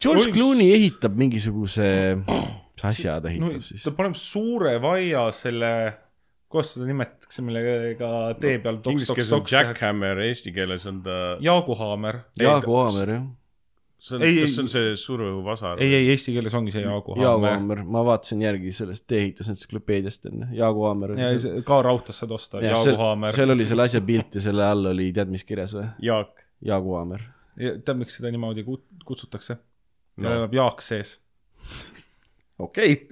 [0.00, 1.88] George Oi, Clooney ehitab mingisuguse,
[2.24, 3.92] mis asja ta no, ehitab siis ta?
[3.96, 5.72] paneb suure vaia selle,
[6.50, 9.52] kuidas seda nimetatakse, millega tee peal toks, Inglise toks, keeles on toks.
[9.54, 12.18] Jackhammer, eesti keeles on ta, jaaguhaamer.
[12.42, 13.28] Jaagu Haamer jah.
[14.00, 15.78] see on, kas see on see survevasar?
[15.84, 17.52] ei, ei, eesti keeles ongi see Jaagu jaaguhaamer.
[17.54, 21.62] Haamer, ma vaatasin järgi sellest tee-ehitusentsüklopeediast enne, Jaagu Haamer ja oli see.
[21.68, 23.36] ka raudtest saad osta, jah, seal, jaaguhaamer.
[23.36, 25.86] seal oli selle asja pilt ja selle all oli, tead mis kirjas või?
[26.10, 26.32] Jaak.
[26.66, 27.22] Jaagu Haamer.
[27.60, 29.58] tead, miks seda niimoodi kut- kutsutakse?
[30.18, 30.38] seal No.
[30.42, 31.18] elab Jaak sees.
[32.58, 33.08] okei.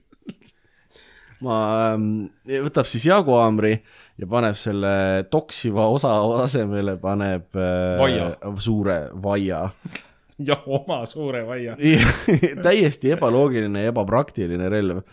[1.44, 1.56] Ma
[1.92, 2.28] ähm,,
[2.66, 3.76] võtab siis jaguhaamri
[4.18, 4.92] ja paneb selle
[5.30, 8.30] toksiva osa asemele paneb äh, Vaia.
[8.58, 9.68] suure vaia.
[10.48, 11.76] jah, oma suure vaia.
[12.66, 15.04] täiesti ebaloogiline ja ebapraktiline relv,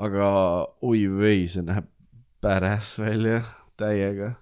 [0.00, 0.28] aga
[0.86, 1.88] oi vei, see näeb
[2.40, 3.42] badass välja
[3.80, 4.34] täiega.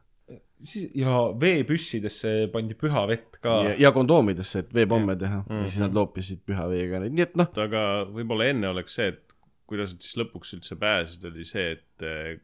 [0.63, 3.75] siis ja veepüssidesse pandi püha vett ka ja,.
[3.79, 7.51] ja kondoomidesse, et veepomme teha ja siis nad loopisid püha veega neid, nii et noh,
[7.63, 9.28] aga võib-olla enne oleks see, et
[9.69, 12.37] kuidas nad siis lõpuks üldse pääsesid, oli see, et eh,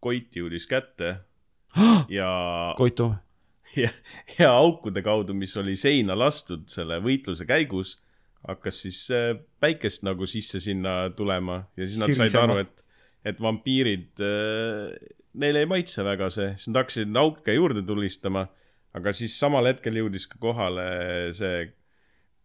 [0.00, 1.10] Koit jõudis kätte
[2.18, 2.30] ja,
[2.78, 3.20] Koit Toome.
[3.76, 3.90] ja,
[4.38, 7.98] ja aukude kaudu, mis oli seina lastud selle võitluse käigus,
[8.48, 12.46] hakkas siis eh, päikest nagu sisse sinna tulema ja siis nad said Sirisema.
[12.48, 12.86] aru, et,
[13.28, 14.24] et vampiirid,
[15.40, 18.46] neile ei maitse väga see, siis nad hakkasid auke juurde tulistama,
[18.96, 20.88] aga siis samal hetkel jõudis ka kohale
[21.36, 21.68] see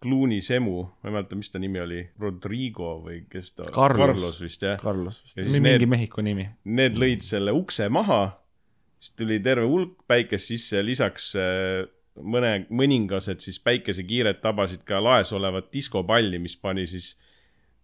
[0.06, 4.38] Clooney semu, ma ei mäleta, mis ta nimi oli, Rodrigo või kes ta, Carlos.
[4.44, 4.78] Vist jah.
[4.82, 5.42] Carlos vist.
[5.42, 6.46] mingi need, Mehhiko nimi.
[6.78, 8.22] need lõid selle ukse maha,
[9.02, 11.84] siis tuli terve hulk päikest sisse ja lisaks äh,
[12.22, 17.16] mõne, mõningased siis päikesekiired tabasid ka laes olevat diskopalli, mis pani siis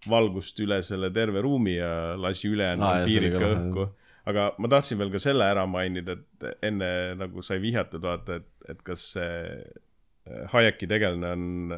[0.09, 3.41] valgust üle selle terve ruumi ja lasi ülejäänud Aa, ah, jaa, see oli vampiirid ka
[3.41, 3.87] ka lahe, õhku.
[4.31, 8.51] aga ma tahtsin veel ka selle ära mainida, et enne nagu sai vihjatud, vaata, et,
[8.73, 11.75] et kas see äh, Hayeki tegelane on,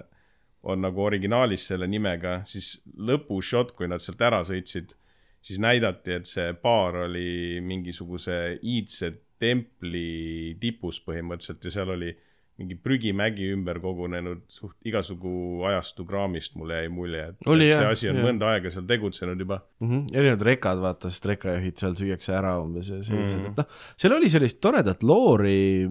[0.63, 4.95] on nagu originaalis selle nimega, siis lõpushot, kui nad sealt ära sõitsid,
[5.43, 9.11] siis näidati, et see baar oli mingisuguse iidse
[9.43, 12.13] templi tipus põhimõtteliselt ja seal oli
[12.61, 17.81] mingi prügimägi ümber kogunenud, suht igasugu ajastu kraamist mulle jäi mulje, et, Oli et see
[17.81, 18.27] jah, asi on jah.
[18.27, 19.57] mõnda aega seal tegutsenud juba.
[19.81, 19.89] mm.
[19.89, 20.13] -hmm.
[20.13, 23.41] erinevad rekad, vaata, sest rekajuhid seal süüakse ära umbes ja sellised mm.
[23.41, 23.51] -hmm.
[23.51, 25.89] et noh, seal oli sellist toredat loori,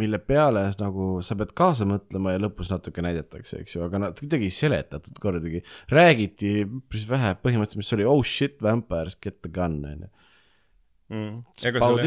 [0.00, 4.18] mille peale nagu sa pead kaasa mõtlema ja lõpus natuke näidatakse, eks ju, aga nad
[4.18, 5.62] kuidagi ei seletatud kordagi.
[5.92, 10.10] räägiti üpris vähe, põhimõtteliselt, mis oli oh shit, vampires get the gun, on ju.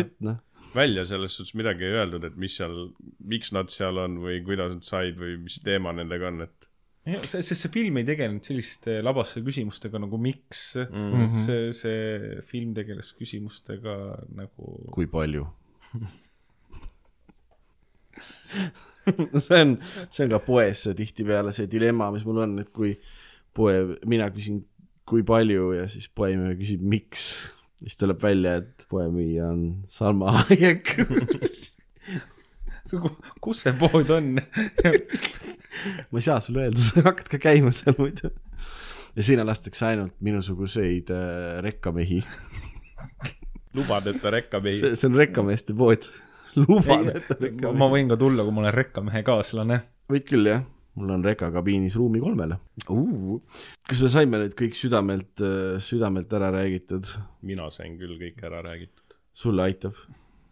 [0.01, 0.39] it, noh.
[0.75, 2.89] välja selles suhtes midagi ei öeldud, et mis seal,
[3.23, 6.71] miks nad seal on või kuidas nad said või mis teema nendega on, et
[7.23, 11.11] sest see, film ei tegelenud selliste labaste küsimustega nagu miks mm.
[11.13, 11.43] -hmm.
[11.45, 13.95] see, see film tegeles küsimustega
[14.35, 15.47] nagu kui palju
[19.43, 19.77] see on,
[20.09, 22.95] see on ka poes tihtipeale see dilemma, mis mul on, et kui
[23.57, 23.77] poe,
[24.09, 24.61] mina küsin,
[25.07, 27.27] kui palju ja siis poemüüja küsib, miks.
[27.81, 30.95] siis tuleb välja, et poemüüja on Salma Hayek.
[33.43, 34.37] kus see pood on
[36.11, 38.31] ma ei saa sulle öelda, sa hakkad ka käima seal muidu.
[39.15, 42.23] ja sinna lastakse ainult minusuguseid äh, rekkamehi.
[43.73, 44.79] lubadeta rekkamehi.
[44.95, 46.07] see, on rekkameeste pood.
[46.63, 47.91] lubadeta ma rekkamehi.
[47.93, 49.79] võin ka tulla, kui ma olen rekkamehe kaaslane.
[50.11, 50.65] võid küll jah,
[50.97, 52.57] mul on rekakabiinis ruumi kolmele
[52.89, 53.37] uh..
[53.87, 55.45] kas me saime nüüd kõik südamelt,
[55.83, 57.13] südamelt ära räägitud?
[57.45, 59.97] mina sain küll kõik ära räägitud, sulle aitab.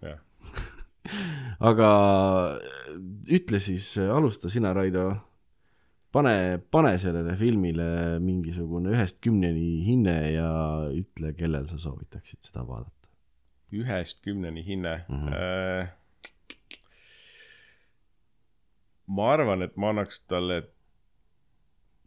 [0.05, 0.21] jah.
[1.69, 1.89] aga
[3.31, 5.09] ütle siis, alusta sina, Raido.
[6.15, 10.49] pane, pane sellele filmile mingisugune ühest kümneni hinne ja
[10.93, 12.94] ütle, kellel sa soovitaksid seda vaadata.
[13.81, 15.27] Ühest kümneni hinne mm.
[15.27, 15.87] -hmm.
[19.07, 20.63] ma arvan, et ma annaks talle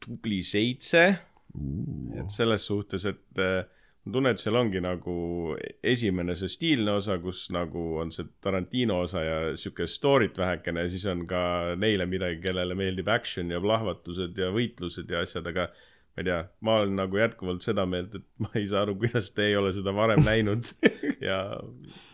[0.04, 1.18] tubli seitse.
[2.18, 3.64] et selles suhtes, et äh,
[4.04, 5.14] ma tunnen, et seal ongi nagu
[5.82, 10.92] esimene see stiilne osa, kus nagu on see Tarantino osa ja sihuke story't vähekene ja
[10.92, 15.68] siis on ka neile midagi, kellele meeldib action ja plahvatused ja võitlused ja asjad, aga
[16.18, 19.30] ma ei tea, ma olen nagu jätkuvalt seda meelt, et ma ei saa aru, kuidas
[19.36, 20.66] te ei ole seda varem näinud
[21.28, 21.38] ja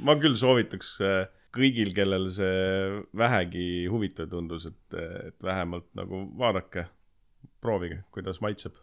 [0.04, 1.22] ma küll soovitaks äh,
[1.54, 6.88] kõigil, kellel see vähegi huvitav tundus, et, et vähemalt nagu vaadake,
[7.64, 8.76] proovige, kuidas maitseb.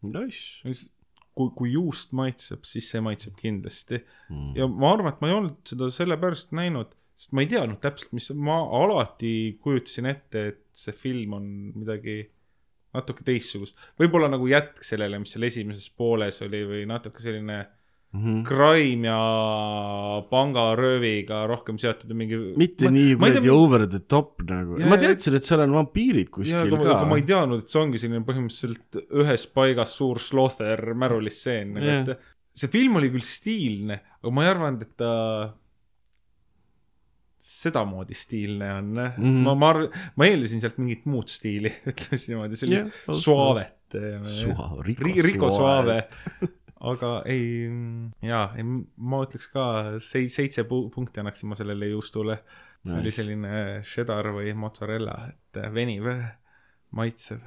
[0.00, 0.88] Nice.
[1.36, 4.54] kui, kui juust maitseb, siis see maitseb kindlasti mm..
[4.56, 8.14] ja ma arvan, et ma ei olnud seda sellepärast näinud, sest ma ei teadnud täpselt,
[8.16, 11.46] mis, ma alati kujutasin ette, et see film on
[11.76, 12.22] midagi
[12.96, 13.76] natuke teistsugust.
[14.00, 17.60] võib-olla nagu jätk sellele, mis seal esimeses pooles oli või natuke selline
[18.12, 18.40] mm -hmm.
[18.48, 22.40] crime ja pangarööviga rohkem seotud ja mingi.
[22.56, 26.58] mitte nii kuradi over the top nagu, Jaa, ma teadsin, et seal on vampiirid kuskil
[26.58, 31.74] aga, ka ma ei teadnud, et see ongi selline põhimõtteliselt ühes paigas suur slaughter märulisseen
[31.78, 35.12] nagu et see film oli küll stiilne, aga ma ei arvanud, et ta
[37.40, 39.12] sedamoodi stiilne on mm.
[39.16, 39.42] -hmm.
[39.44, 39.72] ma, ma
[40.16, 43.24] ma eeldasin sealt mingit muud stiili, ütleme siis niimoodi, sellist ausalt.
[43.24, 43.76] suavet.
[44.22, 46.02] Suave, Rico Rico Suave.
[46.80, 47.68] Aga ei,
[48.24, 49.64] jaa, ei ma ütleks ka
[50.00, 52.38] sei-, seitse pu- punkti annaksin ma sellele juustule.
[52.80, 53.16] see oli Nice.
[53.20, 53.50] selline
[53.84, 56.06] cheddar või mozzarella, et veniv,
[56.96, 57.42] maitsev.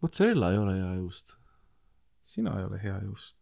[0.00, 1.36] mozzarella ei ole hea juust.
[2.24, 3.36] sina ei ole hea juust.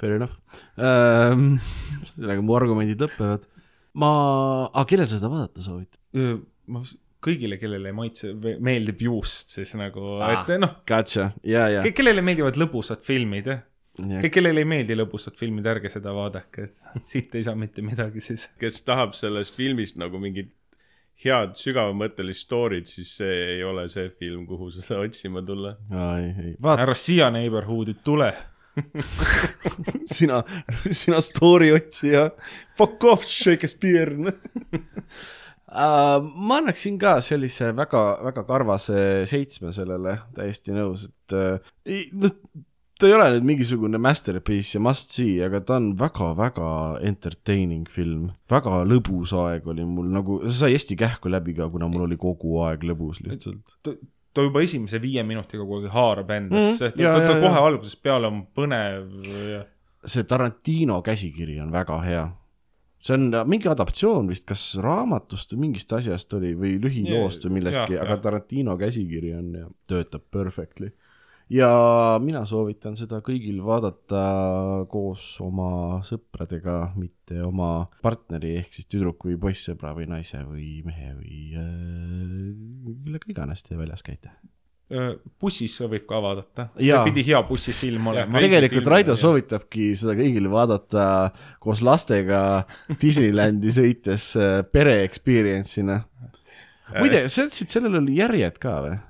[0.00, 0.36] fair enough
[0.76, 1.56] ähm,.
[2.04, 3.48] sellega mu argumendid lõpevad.
[3.98, 4.12] ma,
[4.70, 6.00] aga kellel sa seda vaadata soovitad?
[6.72, 6.82] ma
[7.22, 8.32] kõigile, kellele ei maitse,
[8.64, 10.40] meeldib juust, siis nagu Ah.
[10.42, 13.60] et noh, Gotcha, ja, ja, kellele meeldivad lõbusad filmid, jah.
[14.00, 17.84] ja kõik, kellele ei meeldi lõbusad filmid, ärge seda vaadake, et siit ei saa mitte
[17.84, 18.48] midagi siis.
[18.58, 20.50] kes tahab sellest filmist nagu mingit
[21.22, 25.76] head sügavamõttelist story't, siis see ei ole see film, kuhu seda otsima tulla.
[25.92, 28.32] härra Sia Neighborhoodi, tule.
[30.16, 30.42] sina,
[30.90, 32.28] sina story otsija,
[32.78, 34.34] fuck off, Shakespeare uh.
[35.72, 38.98] ma annaksin ka sellise väga, väga karvase
[39.28, 42.34] seitsme sellele, täiesti nõus, et uh, ei, noh,
[43.02, 46.68] ta ei ole nüüd mingisugune masterpiece ja must see, aga ta on väga-väga
[47.08, 48.30] entertaining film.
[48.52, 52.20] väga lõbus aeg oli mul nagu, see sai hästi kähku läbi ka, kuna mul oli
[52.20, 53.74] kogu aeg lõbus lihtsalt.
[54.34, 57.40] Ta juba esimese viie minutiga aeg haarab endasse Mhm, mm,, ta, jaa, ta, ta jaa,
[57.46, 59.64] kohe algusest peale on põnev ja
[60.06, 62.24] see Tarantino käsikiri on väga hea.
[63.02, 67.98] see on mingi adaptatsioon vist, kas raamatust või mingist asjast oli või lühiloost või millestki,
[67.98, 68.20] aga jah.
[68.22, 70.92] Tarantino käsikiri on ja töötab perfectly.
[71.52, 71.70] Ja
[72.22, 74.22] mina soovitan seda kõigil vaadata
[74.90, 81.12] koos oma sõpradega, mitte oma partneri ehk siis tüdruku või poissõbra või naise või mehe
[81.18, 84.32] või äh, kellega iganes te väljas käite.
[84.92, 86.66] Öö, bussis võib ka vaadata.
[86.76, 88.42] see pidi hea bussifilm olema.
[88.44, 91.04] tegelikult Raido soovitabki seda kõigile vaadata
[91.62, 92.40] koos lastega
[93.00, 96.02] Disneylandi sõites äh, pere experience'ina.
[96.98, 99.00] muide, sa ütlesid, sellel oli järjed ka või?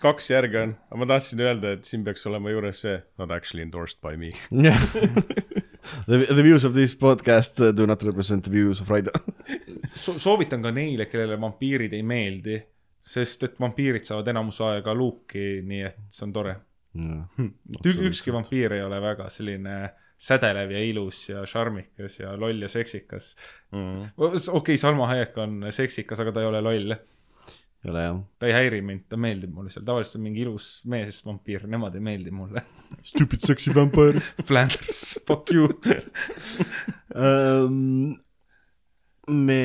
[0.00, 3.64] Kaks järge on, aga ma tahtsin öelda, et siin peaks olema juures see not actually
[3.64, 4.32] endorsed by me.
[6.06, 9.10] The, the views of this podcast uh, do not represent the views of Raido.
[9.96, 12.58] so soovitan ka neile, kellele vampiirid ei meeldi,
[13.00, 16.54] sest et vampiirid saavad enamus aega luuki, nii et see on tore.
[17.80, 19.76] ükski vampiir ei ole väga selline
[20.20, 23.36] sädelev ja ilus ja šarmikas ja loll ja seksikas
[23.72, 24.10] mm..
[24.18, 26.96] okei okay,, Salma Hayek on seksikas, aga ta ei ole loll.
[27.84, 28.16] Ei ole jah.
[28.38, 31.94] ta ei häiri mind, ta meeldib mulle seal, tavaliselt on mingi ilus mees vampiir, nemad
[31.96, 32.64] ei meeldi mulle.
[33.06, 35.70] Stupid sexy vampire Flanders, fuck you.
[37.14, 38.18] um,.
[39.30, 39.62] me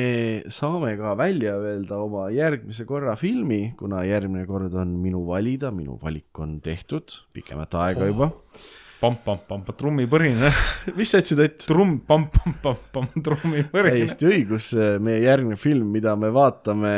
[0.52, 5.98] saame ka välja öelda oma järgmise korra filmi, kuna järgmine kord on minu valida, minu
[6.00, 8.58] valik on tehtud pikemat aega juba oh..
[9.00, 10.52] pamm-pamm-pamm, trummipõrine,
[10.98, 13.96] mis sa ütlesid, et trumm, pamm-pamm-pamm, trummipõrine.
[13.98, 14.70] täiesti õigus,
[15.04, 16.94] meie järgmine film, mida me vaatame,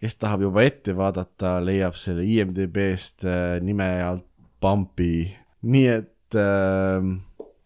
[0.00, 4.26] kes tahab juba ette vaadata, leiab selle IMDB-st äh, nime alt
[4.60, 5.28] Pampi.
[5.62, 7.04] nii et äh,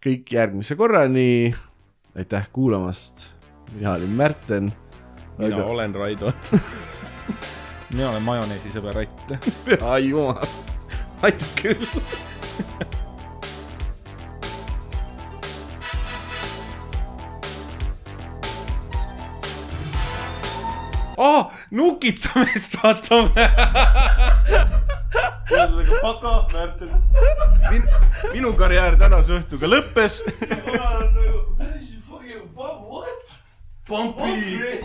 [0.05, 1.55] kõik järgmise korrani.
[2.17, 3.29] aitäh kuulamast.
[3.75, 4.73] mina olin Märten.
[5.39, 6.33] mina olen Raido.
[7.95, 9.39] mina olen majoneesisõber, aitäh.
[9.65, 10.59] püha jumal,
[11.23, 11.87] aitab küll.
[21.19, 23.47] aa, nukitsamist vaatame.
[25.55, 26.91] ühesõnaga fuck off, Märten
[27.71, 27.83] Min,.
[28.33, 30.23] minu karjäär tänase õhtuga lõppes.
[32.57, 33.27] What?
[33.89, 34.81] Pampi.